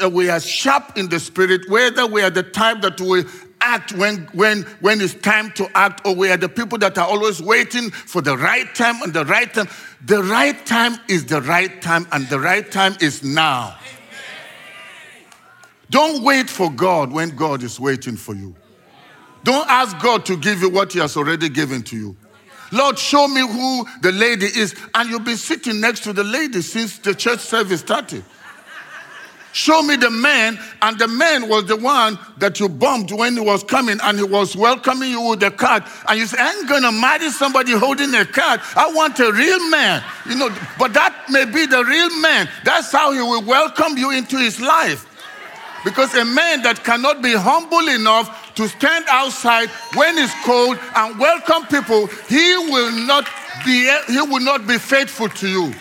uh, 0.02 0.08
we 0.08 0.28
are 0.30 0.40
sharp 0.40 0.96
in 0.96 1.08
the 1.08 1.20
spirit, 1.20 1.68
whether 1.68 2.06
we 2.06 2.22
are 2.22 2.30
the 2.30 2.42
type 2.42 2.80
that 2.82 3.00
we 3.00 3.24
act 3.60 3.92
when 3.92 4.28
when 4.32 4.62
when 4.80 5.00
it's 5.00 5.14
time 5.14 5.50
to 5.52 5.68
act, 5.76 6.06
or 6.06 6.14
we 6.14 6.30
are 6.30 6.36
the 6.36 6.48
people 6.48 6.78
that 6.78 6.96
are 6.98 7.06
always 7.06 7.42
waiting 7.42 7.90
for 7.90 8.22
the 8.22 8.36
right 8.36 8.74
time 8.74 9.02
and 9.02 9.12
the 9.12 9.24
right 9.24 9.52
time. 9.52 9.68
The 10.04 10.22
right 10.22 10.64
time 10.66 10.98
is 11.08 11.26
the 11.26 11.42
right 11.42 11.80
time, 11.82 12.06
and 12.12 12.28
the 12.28 12.40
right 12.40 12.70
time 12.70 12.96
is 13.00 13.22
now. 13.22 13.76
Don't 15.90 16.22
wait 16.22 16.50
for 16.50 16.70
God 16.70 17.12
when 17.12 17.30
God 17.30 17.62
is 17.62 17.78
waiting 17.78 18.16
for 18.16 18.34
you. 18.34 18.54
Don't 19.44 19.68
ask 19.68 19.96
God 20.00 20.26
to 20.26 20.36
give 20.36 20.60
you 20.60 20.68
what 20.68 20.92
He 20.92 20.98
has 20.98 21.16
already 21.16 21.48
given 21.48 21.82
to 21.84 21.96
you. 21.96 22.16
Lord, 22.72 22.98
show 22.98 23.28
me 23.28 23.40
who 23.40 23.86
the 24.02 24.12
lady 24.12 24.46
is. 24.46 24.74
And 24.94 25.10
you've 25.10 25.24
been 25.24 25.36
sitting 25.36 25.80
next 25.80 26.00
to 26.04 26.12
the 26.12 26.24
lady 26.24 26.62
since 26.62 26.98
the 26.98 27.14
church 27.14 27.40
service 27.40 27.80
started. 27.80 28.24
Show 29.56 29.80
me 29.80 29.96
the 29.96 30.10
man, 30.10 30.58
and 30.82 30.98
the 30.98 31.08
man 31.08 31.48
was 31.48 31.64
the 31.64 31.76
one 31.76 32.18
that 32.36 32.60
you 32.60 32.68
bumped 32.68 33.10
when 33.10 33.32
he 33.32 33.40
was 33.40 33.64
coming, 33.64 33.98
and 34.02 34.18
he 34.18 34.24
was 34.24 34.54
welcoming 34.54 35.10
you 35.10 35.30
with 35.30 35.42
a 35.44 35.50
card. 35.50 35.82
And 36.06 36.20
you 36.20 36.26
say, 36.26 36.36
I 36.38 36.52
ain't 36.52 36.68
gonna 36.68 36.92
marry 36.92 37.30
somebody 37.30 37.72
holding 37.72 38.14
a 38.14 38.26
card. 38.26 38.60
I 38.76 38.92
want 38.92 39.18
a 39.18 39.32
real 39.32 39.70
man. 39.70 40.04
You 40.28 40.36
know, 40.36 40.54
but 40.78 40.92
that 40.92 41.30
may 41.30 41.46
be 41.46 41.64
the 41.64 41.82
real 41.82 42.20
man. 42.20 42.50
That's 42.66 42.92
how 42.92 43.12
he 43.12 43.20
will 43.20 43.44
welcome 43.44 43.96
you 43.96 44.10
into 44.10 44.36
his 44.36 44.60
life. 44.60 45.06
Because 45.86 46.14
a 46.14 46.26
man 46.26 46.60
that 46.60 46.84
cannot 46.84 47.22
be 47.22 47.32
humble 47.32 47.88
enough 47.88 48.45
to 48.56 48.68
stand 48.68 49.04
outside 49.08 49.68
when 49.94 50.18
it's 50.18 50.34
cold 50.44 50.78
and 50.96 51.18
welcome 51.18 51.66
people, 51.66 52.06
he 52.28 52.56
will 52.56 52.92
not 53.06 53.28
be, 53.64 53.90
he 54.08 54.20
will 54.20 54.40
not 54.40 54.66
be 54.66 54.78
faithful 54.78 55.28
to 55.28 55.48
you. 55.48 55.72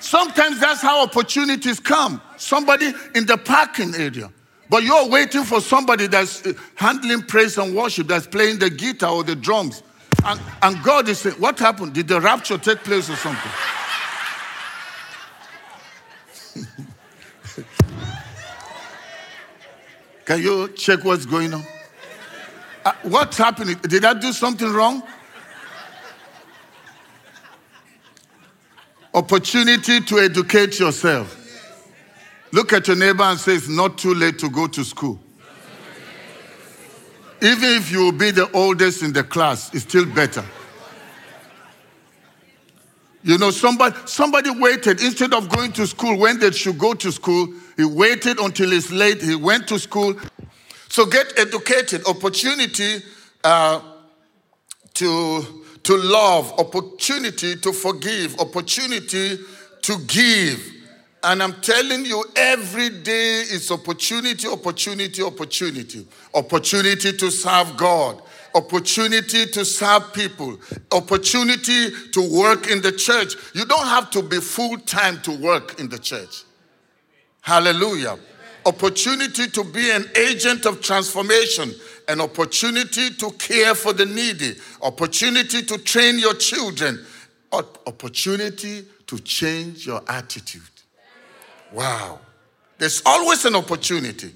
Sometimes 0.00 0.60
that's 0.60 0.80
how 0.80 1.02
opportunities 1.02 1.80
come. 1.80 2.20
Somebody 2.36 2.92
in 3.14 3.26
the 3.26 3.36
parking 3.36 3.94
area. 3.96 4.30
But 4.68 4.82
you're 4.82 5.08
waiting 5.08 5.44
for 5.44 5.60
somebody 5.60 6.06
that's 6.06 6.44
uh, 6.44 6.52
handling 6.74 7.22
praise 7.22 7.56
and 7.58 7.74
worship, 7.74 8.08
that's 8.08 8.26
playing 8.26 8.58
the 8.58 8.70
guitar 8.70 9.12
or 9.12 9.24
the 9.24 9.36
drums. 9.36 9.82
And, 10.24 10.40
and 10.62 10.82
God 10.82 11.08
is 11.08 11.20
saying, 11.20 11.36
What 11.36 11.58
happened? 11.58 11.94
Did 11.94 12.08
the 12.08 12.20
rapture 12.20 12.58
take 12.58 12.78
place 12.78 13.08
or 13.08 13.16
something? 13.16 13.50
Can 20.26 20.42
you 20.42 20.68
check 20.70 21.04
what's 21.04 21.24
going 21.24 21.54
on? 21.54 21.64
Uh, 22.84 22.92
what's 23.04 23.38
happening? 23.38 23.76
Did 23.82 24.04
I 24.04 24.12
do 24.12 24.32
something 24.32 24.70
wrong? 24.72 25.02
Opportunity 29.14 30.00
to 30.00 30.18
educate 30.18 30.80
yourself. 30.80 31.44
Look 32.52 32.72
at 32.72 32.88
your 32.88 32.96
neighbor 32.96 33.22
and 33.22 33.38
say, 33.38 33.54
It's 33.54 33.68
not 33.68 33.98
too 33.98 34.14
late 34.14 34.38
to 34.40 34.50
go 34.50 34.66
to 34.66 34.84
school. 34.84 35.20
Even 37.40 37.70
if 37.70 37.92
you 37.92 38.00
will 38.00 38.12
be 38.12 38.32
the 38.32 38.50
oldest 38.50 39.02
in 39.02 39.12
the 39.12 39.22
class, 39.22 39.72
it's 39.74 39.84
still 39.84 40.06
better. 40.06 40.44
You 43.26 43.38
know, 43.38 43.50
somebody, 43.50 43.96
somebody 44.04 44.50
waited 44.50 45.02
instead 45.02 45.34
of 45.34 45.48
going 45.48 45.72
to 45.72 45.86
school 45.88 46.16
when 46.16 46.38
they 46.38 46.52
should 46.52 46.78
go 46.78 46.94
to 46.94 47.10
school, 47.10 47.52
he 47.76 47.84
waited 47.84 48.38
until 48.38 48.70
it's 48.72 48.92
late. 48.92 49.20
He 49.20 49.34
went 49.34 49.66
to 49.66 49.80
school. 49.80 50.14
So 50.88 51.06
get 51.06 51.36
educated. 51.36 52.06
Opportunity 52.06 53.02
uh, 53.42 53.80
to, 54.94 55.42
to 55.82 55.96
love, 55.96 56.52
opportunity 56.56 57.56
to 57.56 57.72
forgive, 57.72 58.38
opportunity 58.38 59.40
to 59.82 59.98
give. 60.06 60.64
And 61.24 61.42
I'm 61.42 61.54
telling 61.54 62.04
you, 62.06 62.24
every 62.36 62.90
day 62.90 63.40
is 63.40 63.72
opportunity, 63.72 64.46
opportunity, 64.46 65.24
opportunity. 65.24 66.06
Opportunity 66.32 67.12
to 67.12 67.30
serve 67.32 67.76
God, 67.76 68.22
opportunity 68.56 69.46
to 69.46 69.64
serve 69.64 70.12
people, 70.14 70.58
opportunity 70.90 71.90
to 72.12 72.36
work 72.36 72.68
in 72.70 72.80
the 72.80 72.90
church. 72.90 73.34
You 73.54 73.66
don't 73.66 73.86
have 73.86 74.10
to 74.12 74.22
be 74.22 74.40
full 74.40 74.78
time 74.78 75.20
to 75.22 75.32
work 75.32 75.78
in 75.78 75.88
the 75.88 75.98
church. 75.98 76.44
Hallelujah. 77.42 78.18
Opportunity 78.64 79.46
to 79.48 79.62
be 79.62 79.90
an 79.90 80.06
agent 80.16 80.66
of 80.66 80.80
transformation, 80.80 81.72
an 82.08 82.20
opportunity 82.20 83.10
to 83.10 83.30
care 83.32 83.74
for 83.74 83.92
the 83.92 84.06
needy, 84.06 84.54
opportunity 84.82 85.62
to 85.62 85.78
train 85.78 86.18
your 86.18 86.34
children, 86.34 87.04
opportunity 87.52 88.84
to 89.06 89.18
change 89.20 89.86
your 89.86 90.02
attitude. 90.08 90.62
Wow. 91.72 92.20
There's 92.78 93.02
always 93.06 93.44
an 93.44 93.54
opportunity. 93.54 94.34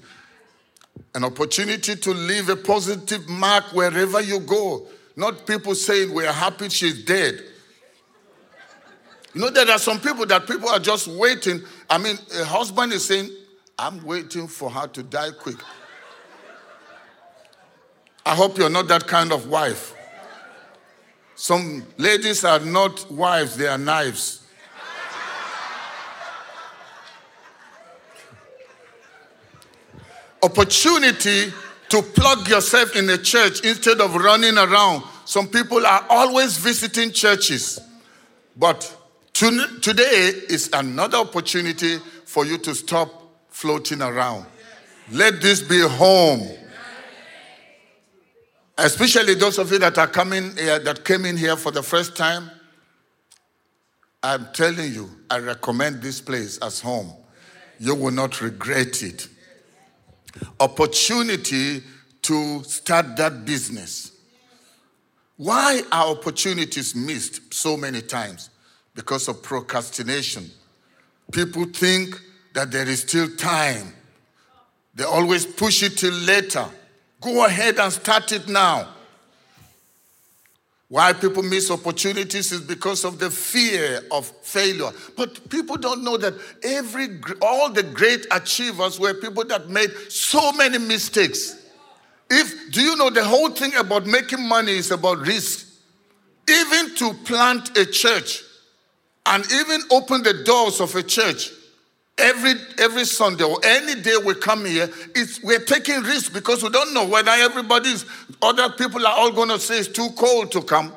An 1.13 1.23
opportunity 1.23 1.95
to 1.95 2.11
leave 2.11 2.49
a 2.49 2.55
positive 2.55 3.27
mark 3.27 3.65
wherever 3.73 4.21
you 4.21 4.39
go. 4.39 4.87
Not 5.15 5.45
people 5.45 5.75
saying, 5.75 6.13
We're 6.13 6.31
happy 6.31 6.69
she's 6.69 7.03
dead. 7.03 7.43
You 9.33 9.41
know, 9.41 9.49
there 9.49 9.69
are 9.69 9.79
some 9.79 9.99
people 9.99 10.25
that 10.25 10.45
people 10.45 10.69
are 10.69 10.79
just 10.79 11.07
waiting. 11.07 11.61
I 11.89 11.97
mean, 11.97 12.17
a 12.39 12.45
husband 12.45 12.91
is 12.91 13.05
saying, 13.07 13.29
I'm 13.79 14.03
waiting 14.03 14.47
for 14.47 14.69
her 14.69 14.87
to 14.87 15.03
die 15.03 15.31
quick. 15.31 15.57
I 18.25 18.35
hope 18.35 18.57
you're 18.57 18.69
not 18.69 18.87
that 18.89 19.07
kind 19.07 19.31
of 19.31 19.47
wife. 19.47 19.95
Some 21.35 21.83
ladies 21.97 22.43
are 22.43 22.59
not 22.59 23.09
wives, 23.09 23.57
they 23.57 23.67
are 23.67 23.77
knives. 23.77 24.40
Opportunity 30.43 31.51
to 31.89 32.01
plug 32.01 32.47
yourself 32.47 32.95
in 32.95 33.09
a 33.09 33.17
church 33.17 33.65
instead 33.65 33.99
of 33.99 34.15
running 34.15 34.57
around. 34.57 35.03
Some 35.25 35.47
people 35.47 35.85
are 35.85 36.05
always 36.09 36.57
visiting 36.57 37.11
churches. 37.11 37.79
But 38.55 38.97
to, 39.33 39.67
today 39.81 40.31
is 40.49 40.69
another 40.73 41.17
opportunity 41.17 41.97
for 42.25 42.45
you 42.45 42.57
to 42.59 42.73
stop 42.73 43.09
floating 43.49 44.01
around. 44.01 44.45
Let 45.11 45.41
this 45.41 45.61
be 45.61 45.81
home. 45.81 46.47
Especially 48.77 49.35
those 49.35 49.59
of 49.59 49.71
you 49.71 49.79
that 49.79 49.97
are 49.97 50.07
coming 50.07 50.55
here, 50.55 50.79
that 50.79 51.03
came 51.03 51.25
in 51.25 51.35
here 51.37 51.57
for 51.57 51.71
the 51.71 51.83
first 51.83 52.15
time. 52.15 52.49
I'm 54.23 54.47
telling 54.53 54.93
you, 54.93 55.09
I 55.29 55.39
recommend 55.39 56.01
this 56.01 56.21
place 56.21 56.57
as 56.59 56.79
home. 56.79 57.11
You 57.79 57.95
will 57.95 58.11
not 58.11 58.39
regret 58.39 59.03
it 59.03 59.27
opportunity 60.59 61.83
to 62.23 62.63
start 62.63 63.15
that 63.17 63.45
business. 63.45 64.11
Why 65.37 65.81
are 65.91 66.07
opportunities 66.09 66.95
missed 66.95 67.53
so 67.53 67.75
many 67.75 68.01
times? 68.01 68.49
Because 68.93 69.27
of 69.27 69.41
procrastination. 69.41 70.51
People 71.31 71.65
think 71.65 72.19
that 72.53 72.71
there 72.71 72.87
is 72.87 73.01
still 73.01 73.27
time. 73.37 73.93
They 74.93 75.03
always 75.03 75.45
push 75.45 75.81
it 75.83 75.97
till 75.97 76.13
later. 76.13 76.65
Go 77.21 77.45
ahead 77.45 77.79
and 77.79 77.91
start 77.91 78.31
it 78.31 78.47
now. 78.47 78.89
Why 80.91 81.13
people 81.13 81.41
miss 81.41 81.71
opportunities 81.71 82.51
is 82.51 82.59
because 82.59 83.05
of 83.05 83.17
the 83.17 83.29
fear 83.29 84.01
of 84.11 84.27
failure. 84.41 84.91
But 85.15 85.49
people 85.49 85.77
don't 85.77 86.03
know 86.03 86.17
that 86.17 86.33
every 86.63 87.07
all 87.41 87.69
the 87.69 87.81
great 87.81 88.27
achievers 88.29 88.99
were 88.99 89.13
people 89.13 89.45
that 89.45 89.69
made 89.69 89.89
so 90.09 90.51
many 90.51 90.79
mistakes. 90.79 91.65
If 92.29 92.73
do 92.73 92.81
you 92.81 92.97
know 92.97 93.09
the 93.09 93.23
whole 93.23 93.51
thing 93.51 93.73
about 93.75 94.05
making 94.05 94.45
money 94.45 94.73
is 94.73 94.91
about 94.91 95.19
risk. 95.19 95.65
Even 96.49 96.93
to 96.95 97.13
plant 97.23 97.77
a 97.77 97.85
church 97.85 98.43
and 99.25 99.49
even 99.49 99.79
open 99.91 100.23
the 100.23 100.43
doors 100.43 100.81
of 100.81 100.93
a 100.95 101.03
church 101.03 101.51
every 102.21 102.53
every 102.77 103.05
Sunday 103.05 103.43
or 103.43 103.59
any 103.63 104.01
day 104.01 104.15
we 104.23 104.35
come 104.35 104.65
here, 104.65 104.89
it's, 105.15 105.41
we're 105.43 105.59
taking 105.59 106.01
risks 106.01 106.29
because 106.29 106.63
we 106.63 106.69
don't 106.69 106.93
know 106.93 107.07
whether 107.07 107.31
everybody's 107.31 108.05
other 108.41 108.69
people 108.69 109.05
are 109.05 109.13
all 109.13 109.31
going 109.31 109.49
to 109.49 109.59
say 109.59 109.79
it's 109.79 109.87
too 109.87 110.09
cold 110.15 110.51
to 110.51 110.61
come. 110.61 110.93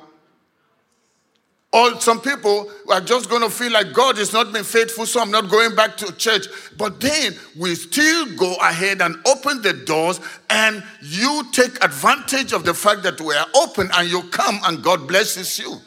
Or 1.73 2.01
some 2.01 2.21
people 2.21 2.71
are 2.89 3.01
just 3.01 3.29
going 3.29 3.43
to 3.43 3.51
feel 3.51 3.73
like 3.73 3.93
God 3.93 4.17
is 4.19 4.33
not 4.33 4.53
been 4.53 4.63
faithful, 4.63 5.07
so 5.07 5.21
I'm 5.21 5.33
not 5.33 5.51
going 5.51 5.75
back 5.75 5.97
to 5.97 6.13
church. 6.17 6.47
But 6.79 7.01
then 7.01 7.35
we 7.59 7.75
still 7.75 8.37
go 8.37 8.55
ahead 8.57 9.01
and 9.03 9.17
open 9.27 9.61
the 9.61 9.73
doors, 9.73 10.21
and 10.51 10.85
you 11.03 11.43
take 11.51 11.85
advantage 11.85 12.53
of 12.53 12.65
the 12.65 12.75
fact 12.75 13.03
that 13.03 13.21
we 13.21 13.35
are 13.35 13.47
open 13.57 13.91
and 13.93 14.09
you 14.09 14.23
come 14.31 14.61
and 14.65 14.85
God 14.85 15.09
blesses 15.09 15.59
you. 15.59 15.79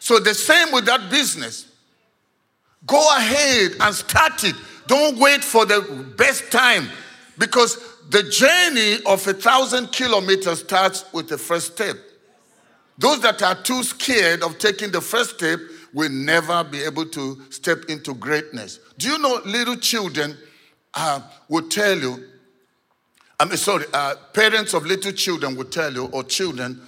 So 0.00 0.18
the 0.18 0.32
same 0.34 0.72
with 0.72 0.86
that 0.86 1.10
business. 1.10 1.71
Go 2.86 3.16
ahead 3.16 3.72
and 3.80 3.94
start 3.94 4.44
it. 4.44 4.56
Don't 4.86 5.18
wait 5.18 5.44
for 5.44 5.64
the 5.64 5.80
best 6.16 6.50
time 6.50 6.88
because 7.38 7.78
the 8.10 8.22
journey 8.24 8.98
of 9.06 9.26
a 9.26 9.32
thousand 9.32 9.92
kilometers 9.92 10.60
starts 10.60 11.04
with 11.12 11.28
the 11.28 11.38
first 11.38 11.74
step. 11.74 11.96
Those 12.98 13.20
that 13.20 13.42
are 13.42 13.54
too 13.54 13.82
scared 13.82 14.42
of 14.42 14.58
taking 14.58 14.90
the 14.90 15.00
first 15.00 15.36
step 15.36 15.60
will 15.94 16.10
never 16.10 16.64
be 16.64 16.82
able 16.82 17.06
to 17.06 17.40
step 17.50 17.84
into 17.88 18.14
greatness. 18.14 18.80
Do 18.98 19.08
you 19.08 19.18
know 19.18 19.40
little 19.44 19.76
children 19.76 20.36
uh, 20.94 21.20
will 21.48 21.68
tell 21.68 21.98
you, 21.98 22.24
I 23.38 23.44
mean, 23.44 23.56
sorry, 23.56 23.86
uh, 23.92 24.14
parents 24.32 24.74
of 24.74 24.84
little 24.84 25.12
children 25.12 25.56
will 25.56 25.64
tell 25.64 25.92
you, 25.92 26.06
or 26.06 26.24
children, 26.24 26.80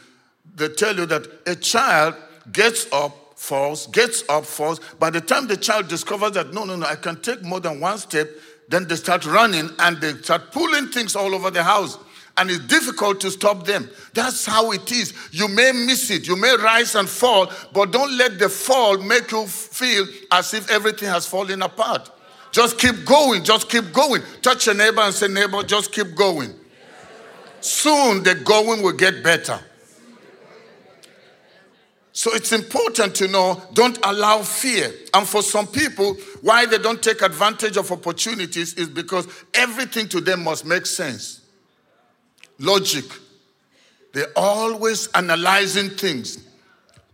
they 0.55 0.69
tell 0.69 0.95
you 0.95 1.07
that 1.07 1.27
a 1.47 1.57
child 1.57 2.15
gets 2.53 2.87
up 2.93 3.17
falls, 3.35 3.87
gets 3.88 4.25
up, 4.29 4.44
falls. 4.44 4.81
By 4.99 5.11
the 5.11 5.20
time 5.20 5.47
the 5.47 5.57
child 5.57 5.88
discovers 5.88 6.33
that, 6.33 6.53
no, 6.53 6.64
no, 6.64 6.77
no, 6.77 6.87
I 6.87 6.97
can 6.97 7.20
take 7.20 7.42
more 7.42 7.61
than 7.61 7.81
one 7.81 7.99
step, 7.99 8.29
then 8.68 8.88
they 8.88 8.97
start 8.97 9.27
running 9.27 9.70
and 9.79 10.01
they 10.01 10.14
start 10.14 10.53
pulling 10.53 10.88
things 10.88 11.16
all 11.16 11.35
over 11.35 11.51
the 11.51 11.62
house. 11.62 11.99
And 12.37 12.51
it's 12.51 12.66
difficult 12.66 13.20
to 13.20 13.31
stop 13.31 13.64
them. 13.64 13.88
That's 14.12 14.44
how 14.44 14.73
it 14.73 14.90
is. 14.90 15.12
You 15.31 15.47
may 15.47 15.70
miss 15.70 16.11
it, 16.11 16.27
you 16.27 16.37
may 16.37 16.57
rise 16.57 16.94
and 16.97 17.09
fall, 17.09 17.53
but 17.73 17.92
don't 17.92 18.16
let 18.16 18.38
the 18.38 18.49
fall 18.49 18.99
make 18.99 19.31
you 19.31 19.47
feel 19.47 20.07
as 20.33 20.53
if 20.53 20.68
everything 20.70 21.09
has 21.09 21.27
fallen 21.27 21.62
apart. 21.62 22.11
Just 22.51 22.79
keep 22.79 23.05
going, 23.05 23.44
just 23.44 23.68
keep 23.68 23.92
going. 23.92 24.23
Touch 24.40 24.66
your 24.66 24.77
neighbor 24.77 25.01
and 25.01 25.12
say, 25.12 25.27
Neighbor, 25.27 25.62
just 25.64 25.92
keep 25.92 26.14
going. 26.14 26.55
Soon 27.61 28.23
the 28.23 28.37
going 28.37 28.83
will 28.83 28.92
get 28.92 29.25
better. 29.25 29.59
So 32.16 32.33
it's 32.33 32.53
important 32.53 33.16
to 33.16 33.29
know 33.29 33.61
don't 33.72 33.98
allow 34.05 34.42
fear. 34.42 34.92
And 35.12 35.27
for 35.27 35.42
some 35.42 35.66
people, 35.66 36.14
why 36.42 36.64
they 36.64 36.79
don't 36.79 37.03
take 37.03 37.22
advantage 37.22 37.77
of 37.77 37.90
opportunities 37.90 38.74
is 38.74 38.88
because 38.88 39.27
everything 39.53 40.09
to 40.11 40.20
them 40.20 40.44
must 40.44 40.64
make 40.64 40.87
sense. 40.87 41.40
Logic. 42.61 43.05
They're 44.12 44.33
always 44.37 45.09
analyzing 45.09 45.90
things. 45.90 46.38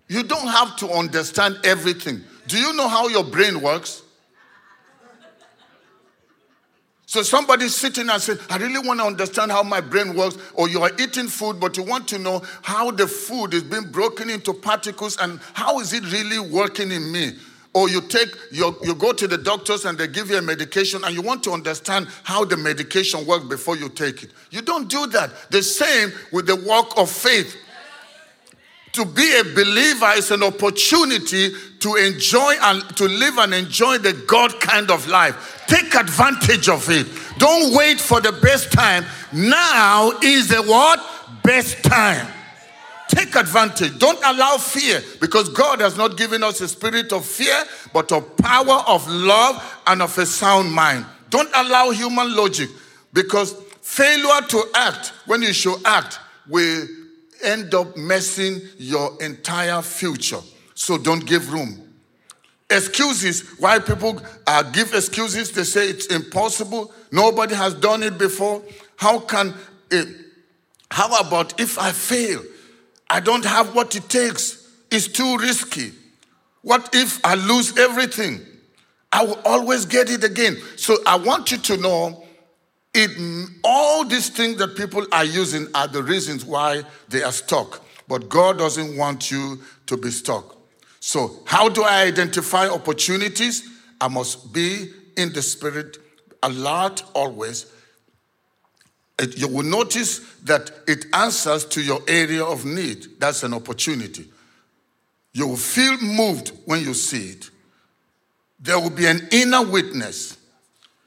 You 0.07 0.23
don't 0.23 0.47
have 0.47 0.77
to 0.77 0.91
understand 0.91 1.61
everything. 1.65 2.23
Do 2.47 2.59
you 2.59 2.75
know 2.75 2.87
how 2.87 3.09
your 3.09 3.25
brain 3.25 3.63
works? 3.63 4.03
So 7.11 7.25
somebody's 7.25 7.75
sitting 7.75 8.09
and 8.09 8.23
saying, 8.23 8.39
I 8.49 8.57
really 8.59 8.87
want 8.87 9.01
to 9.01 9.07
understand 9.07 9.51
how 9.51 9.65
my 9.65 9.81
brain 9.81 10.15
works, 10.15 10.39
or 10.55 10.69
you 10.69 10.81
are 10.83 10.93
eating 10.97 11.27
food, 11.27 11.59
but 11.59 11.77
you 11.77 11.83
want 11.83 12.07
to 12.07 12.21
know 12.21 12.41
how 12.63 12.93
the 12.93 13.09
food 13.09 13.53
is 13.53 13.65
being 13.65 13.91
broken 13.91 14.31
into 14.31 14.55
particles 14.55 15.17
and 15.19 15.41
how 15.53 15.81
is 15.81 15.93
it 15.93 16.05
really 16.13 16.39
working 16.39 16.93
in 16.93 17.11
me. 17.11 17.33
Or 17.75 17.89
you 17.89 18.01
take 18.01 18.29
your, 18.53 18.77
you 18.85 18.95
go 18.95 19.13
to 19.13 19.27
the 19.27 19.39
doctors 19.39 19.87
and 19.87 19.99
they 19.99 20.07
give 20.07 20.31
you 20.31 20.39
a 20.39 20.43
medication 20.43 21.03
and 21.03 21.13
you 21.13 21.21
want 21.21 21.43
to 21.43 21.51
understand 21.51 22.07
how 22.23 22.45
the 22.45 22.57
medication 22.57 23.27
works 23.27 23.45
before 23.45 23.77
you 23.77 23.89
take 23.89 24.23
it. 24.23 24.31
You 24.53 24.63
don't 24.63 24.89
do 24.89 25.09
that. 25.09 25.33
The 25.51 25.65
same 25.65 26.13
with 26.31 26.47
the 26.47 26.55
walk 26.55 26.97
of 26.97 27.11
faith. 27.11 27.57
To 28.93 29.05
be 29.05 29.39
a 29.41 29.43
believer 29.43 30.13
is 30.15 30.31
an 30.31 30.45
opportunity 30.45 31.51
to 31.81 31.95
enjoy 31.97 32.55
and 32.61 32.97
to 32.97 33.05
live 33.07 33.39
and 33.39 33.55
enjoy 33.55 33.99
the 33.99 34.13
God 34.29 34.61
kind 34.61 34.91
of 34.91 35.09
life. 35.09 35.60
Take 35.71 35.95
advantage 35.95 36.69
of 36.69 36.91
it. 36.91 37.07
Don't 37.39 37.77
wait 37.77 38.01
for 38.01 38.21
the 38.21 38.33
best 38.33 38.73
time. 38.73 39.05
Now 39.33 40.11
is 40.21 40.49
the 40.49 40.63
what? 40.65 41.01
Best 41.45 41.85
time. 41.85 42.27
Take 43.09 43.37
advantage. 43.37 43.97
Don't 44.01 44.19
allow 44.25 44.57
fear 44.57 45.01
because 45.21 45.49
God 45.49 45.81
has 45.81 45.97
not 45.97 46.17
given 46.17 46.43
us 46.43 46.61
a 46.61 46.67
spirit 46.67 47.13
of 47.13 47.25
fear, 47.25 47.63
but 47.93 48.11
of 48.11 48.37
power, 48.37 48.83
of 48.89 49.09
love, 49.09 49.81
and 49.87 50.03
of 50.03 50.19
a 50.19 50.27
sound 50.27 50.73
mind. 50.73 51.07
Don't 51.29 51.51
allow 51.55 51.91
human 51.91 52.35
logic 52.35 52.69
because 53.13 53.53
failure 53.81 54.45
to 54.49 54.65
act 54.75 55.13
when 55.27 55.41
you 55.41 55.53
should 55.53 55.79
act 55.87 56.19
will 56.49 56.85
end 57.45 57.73
up 57.75 57.97
messing 57.97 58.61
your 58.77 59.23
entire 59.23 59.83
future. 59.83 60.41
So 60.75 60.99
don't 60.99 61.25
give 61.25 61.53
room. 61.53 61.80
Excuses, 62.71 63.43
why 63.59 63.79
people 63.79 64.21
uh, 64.47 64.63
give 64.63 64.95
excuses, 64.95 65.51
they 65.51 65.65
say 65.65 65.89
it's 65.89 66.07
impossible, 66.07 66.93
nobody 67.11 67.55
has 67.55 67.75
done 67.75 68.03
it 68.03 68.17
before. 68.17 68.63
How 68.97 69.19
can 69.19 69.55
it? 69.91 70.09
How 70.91 71.07
about 71.21 71.59
if 71.61 71.79
I 71.79 71.91
fail? 71.93 72.43
I 73.09 73.21
don't 73.21 73.45
have 73.45 73.75
what 73.75 73.97
it 73.97 74.09
takes, 74.09 74.69
it's 74.91 75.09
too 75.09 75.37
risky. 75.39 75.93
What 76.63 76.95
if 76.95 77.25
I 77.25 77.35
lose 77.35 77.77
everything? 77.79 78.41
I 79.13 79.25
will 79.25 79.41
always 79.45 79.87
get 79.87 80.11
it 80.11 80.23
again. 80.23 80.57
So 80.77 80.97
I 81.07 81.17
want 81.17 81.51
you 81.51 81.59
to 81.59 81.77
know 81.77 82.25
it, 82.95 83.11
all 83.65 84.05
these 84.05 84.29
things 84.29 84.59
that 84.59 84.77
people 84.77 85.07
are 85.13 85.25
using 85.25 85.69
are 85.75 85.89
the 85.89 86.03
reasons 86.03 86.45
why 86.45 86.83
they 87.09 87.23
are 87.23 87.33
stuck. 87.33 87.83
But 88.09 88.29
God 88.29 88.59
doesn't 88.59 88.97
want 88.97 89.31
you 89.31 89.61
to 89.87 89.97
be 89.97 90.11
stuck. 90.11 90.57
So, 91.01 91.41
how 91.45 91.69
do 91.69 91.83
I 91.83 92.03
identify 92.03 92.69
opportunities? 92.69 93.69
I 94.01 94.09
must 94.09 94.53
be 94.53 94.91
in 95.17 95.33
the 95.33 95.43
spirit, 95.43 95.99
alert 96.43 97.03
always. 97.15 97.67
It, 99.19 99.39
you 99.39 99.49
will 99.49 99.65
notice 99.65 100.21
that 100.45 100.71
it 100.87 101.07
answers 101.13 101.65
to 101.67 101.83
your 101.83 102.01
area 102.07 102.45
of 102.45 102.65
need. 102.65 103.07
That's 103.19 103.43
an 103.43 103.53
opportunity. 103.53 104.31
You 105.33 105.49
will 105.49 105.57
feel 105.57 105.99
moved 106.01 106.53
when 106.65 106.81
you 106.81 106.95
see 106.95 107.31
it. 107.31 107.51
There 108.59 108.79
will 108.79 108.91
be 108.91 109.07
an 109.07 109.29
inner 109.33 109.63
witness 109.65 110.39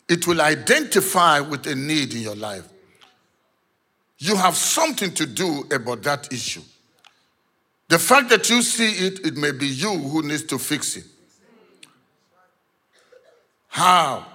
it 0.07 0.27
will 0.27 0.41
identify 0.41 1.39
with 1.39 1.65
a 1.67 1.75
need 1.75 2.13
in 2.13 2.21
your 2.21 2.35
life. 2.35 2.67
You 4.17 4.35
have 4.35 4.55
something 4.55 5.11
to 5.13 5.25
do 5.25 5.65
about 5.71 6.03
that 6.03 6.31
issue. 6.31 6.61
The 7.93 7.99
fact 7.99 8.29
that 8.29 8.49
you 8.49 8.63
see 8.63 9.05
it, 9.05 9.23
it 9.23 9.37
may 9.37 9.51
be 9.51 9.67
you 9.67 9.91
who 9.91 10.23
needs 10.23 10.41
to 10.45 10.57
fix 10.57 10.97
it. 10.97 11.05
How 13.67 14.25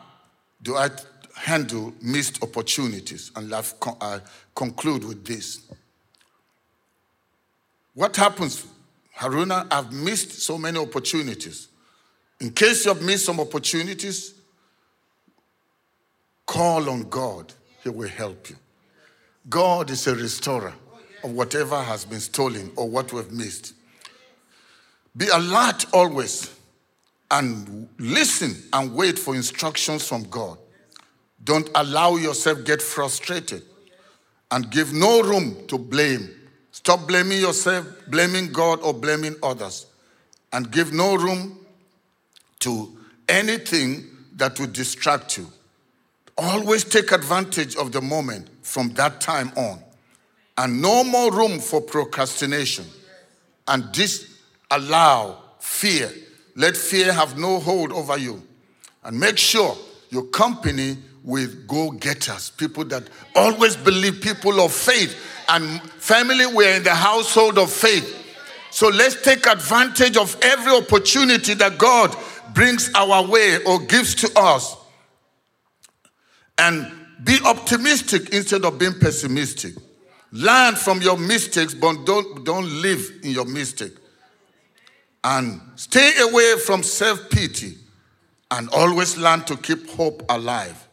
do 0.62 0.76
I 0.76 0.90
handle 1.34 1.92
missed 2.00 2.40
opportunities? 2.40 3.32
And 3.34 3.52
I 3.52 4.20
conclude 4.54 5.02
with 5.02 5.26
this. 5.26 5.62
What 7.94 8.14
happens, 8.14 8.64
Haruna? 9.16 9.66
I've 9.72 9.92
missed 9.92 10.40
so 10.40 10.56
many 10.56 10.78
opportunities. 10.78 11.66
In 12.38 12.52
case 12.52 12.86
you've 12.86 13.02
missed 13.02 13.24
some 13.24 13.40
opportunities, 13.40 14.34
Call 16.46 16.88
on 16.88 17.08
God, 17.08 17.52
He 17.82 17.88
will 17.88 18.08
help 18.08 18.50
you. 18.50 18.56
God 19.48 19.90
is 19.90 20.06
a 20.06 20.14
restorer 20.14 20.74
of 21.24 21.32
whatever 21.32 21.80
has 21.82 22.04
been 22.04 22.20
stolen 22.20 22.70
or 22.76 22.88
what 22.88 23.12
we've 23.12 23.32
missed. 23.32 23.74
Be 25.16 25.28
alert 25.28 25.86
always 25.92 26.54
and 27.30 27.88
listen 27.98 28.54
and 28.72 28.94
wait 28.94 29.18
for 29.18 29.34
instructions 29.34 30.06
from 30.06 30.24
God. 30.24 30.58
Don't 31.44 31.68
allow 31.74 32.16
yourself 32.16 32.64
get 32.64 32.80
frustrated 32.80 33.62
and 34.50 34.70
give 34.70 34.92
no 34.92 35.22
room 35.22 35.66
to 35.68 35.78
blame. 35.78 36.30
Stop 36.72 37.06
blaming 37.06 37.40
yourself, 37.40 37.86
blaming 38.08 38.52
God 38.52 38.80
or 38.82 38.94
blaming 38.94 39.34
others 39.42 39.86
and 40.52 40.70
give 40.70 40.92
no 40.92 41.16
room 41.16 41.58
to 42.60 42.96
anything 43.28 44.06
that 44.36 44.58
would 44.58 44.72
distract 44.72 45.36
you. 45.36 45.46
Always 46.36 46.84
take 46.84 47.12
advantage 47.12 47.76
of 47.76 47.92
the 47.92 48.00
moment 48.00 48.48
from 48.62 48.90
that 48.94 49.20
time 49.20 49.52
on. 49.56 49.82
And 50.58 50.82
no 50.82 51.04
more 51.04 51.32
room 51.32 51.60
for 51.60 51.80
procrastination. 51.80 52.84
And 53.68 53.90
disallow 53.92 55.36
fear. 55.60 56.10
Let 56.56 56.76
fear 56.76 57.12
have 57.12 57.38
no 57.38 57.60
hold 57.60 57.92
over 57.92 58.18
you. 58.18 58.42
And 59.04 59.18
make 59.20 59.38
sure 59.38 59.76
your 60.10 60.24
company 60.24 60.98
with 61.22 61.68
go 61.68 61.92
getters, 61.92 62.50
people 62.50 62.84
that 62.86 63.04
always 63.36 63.76
believe, 63.76 64.20
people 64.20 64.60
of 64.60 64.72
faith. 64.72 65.16
And 65.48 65.80
family, 65.92 66.46
we're 66.46 66.74
in 66.74 66.82
the 66.82 66.94
household 66.94 67.56
of 67.58 67.70
faith. 67.70 68.16
So 68.70 68.88
let's 68.88 69.22
take 69.22 69.46
advantage 69.46 70.16
of 70.16 70.36
every 70.42 70.72
opportunity 70.72 71.54
that 71.54 71.78
God 71.78 72.16
brings 72.52 72.90
our 72.94 73.24
way 73.24 73.62
or 73.64 73.78
gives 73.86 74.16
to 74.16 74.30
us 74.34 74.76
and 76.58 76.90
be 77.22 77.38
optimistic 77.44 78.30
instead 78.30 78.64
of 78.64 78.76
being 78.78 78.94
pessimistic. 78.94 79.74
Learn 80.32 80.74
from 80.74 81.00
your 81.00 81.16
mistakes, 81.16 81.74
but 81.74 82.04
don't, 82.04 82.44
don't 82.44 82.68
live 82.82 83.10
in 83.22 83.30
your 83.30 83.46
mistake. 83.46 83.94
And 85.24 85.60
stay 85.76 86.12
away 86.20 86.56
from 86.64 86.82
self 86.82 87.30
pity 87.30 87.74
and 88.50 88.68
always 88.70 89.16
learn 89.16 89.44
to 89.44 89.56
keep 89.56 89.88
hope 89.90 90.22
alive 90.28 90.88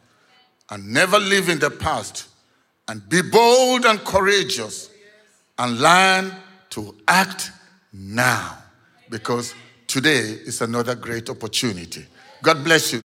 and 0.70 0.92
never 0.92 1.18
live 1.18 1.48
in 1.48 1.58
the 1.58 1.70
past 1.70 2.28
and 2.88 3.06
be 3.08 3.22
bold 3.22 3.84
and 3.84 4.00
courageous 4.00 4.90
and 5.58 5.80
learn 5.80 6.32
to 6.70 6.94
act 7.08 7.50
now 7.92 8.58
because 9.10 9.54
today 9.86 10.18
is 10.44 10.60
another 10.60 10.94
great 10.94 11.30
opportunity. 11.30 12.04
God 12.42 12.64
bless 12.64 12.92
you. 12.92 12.94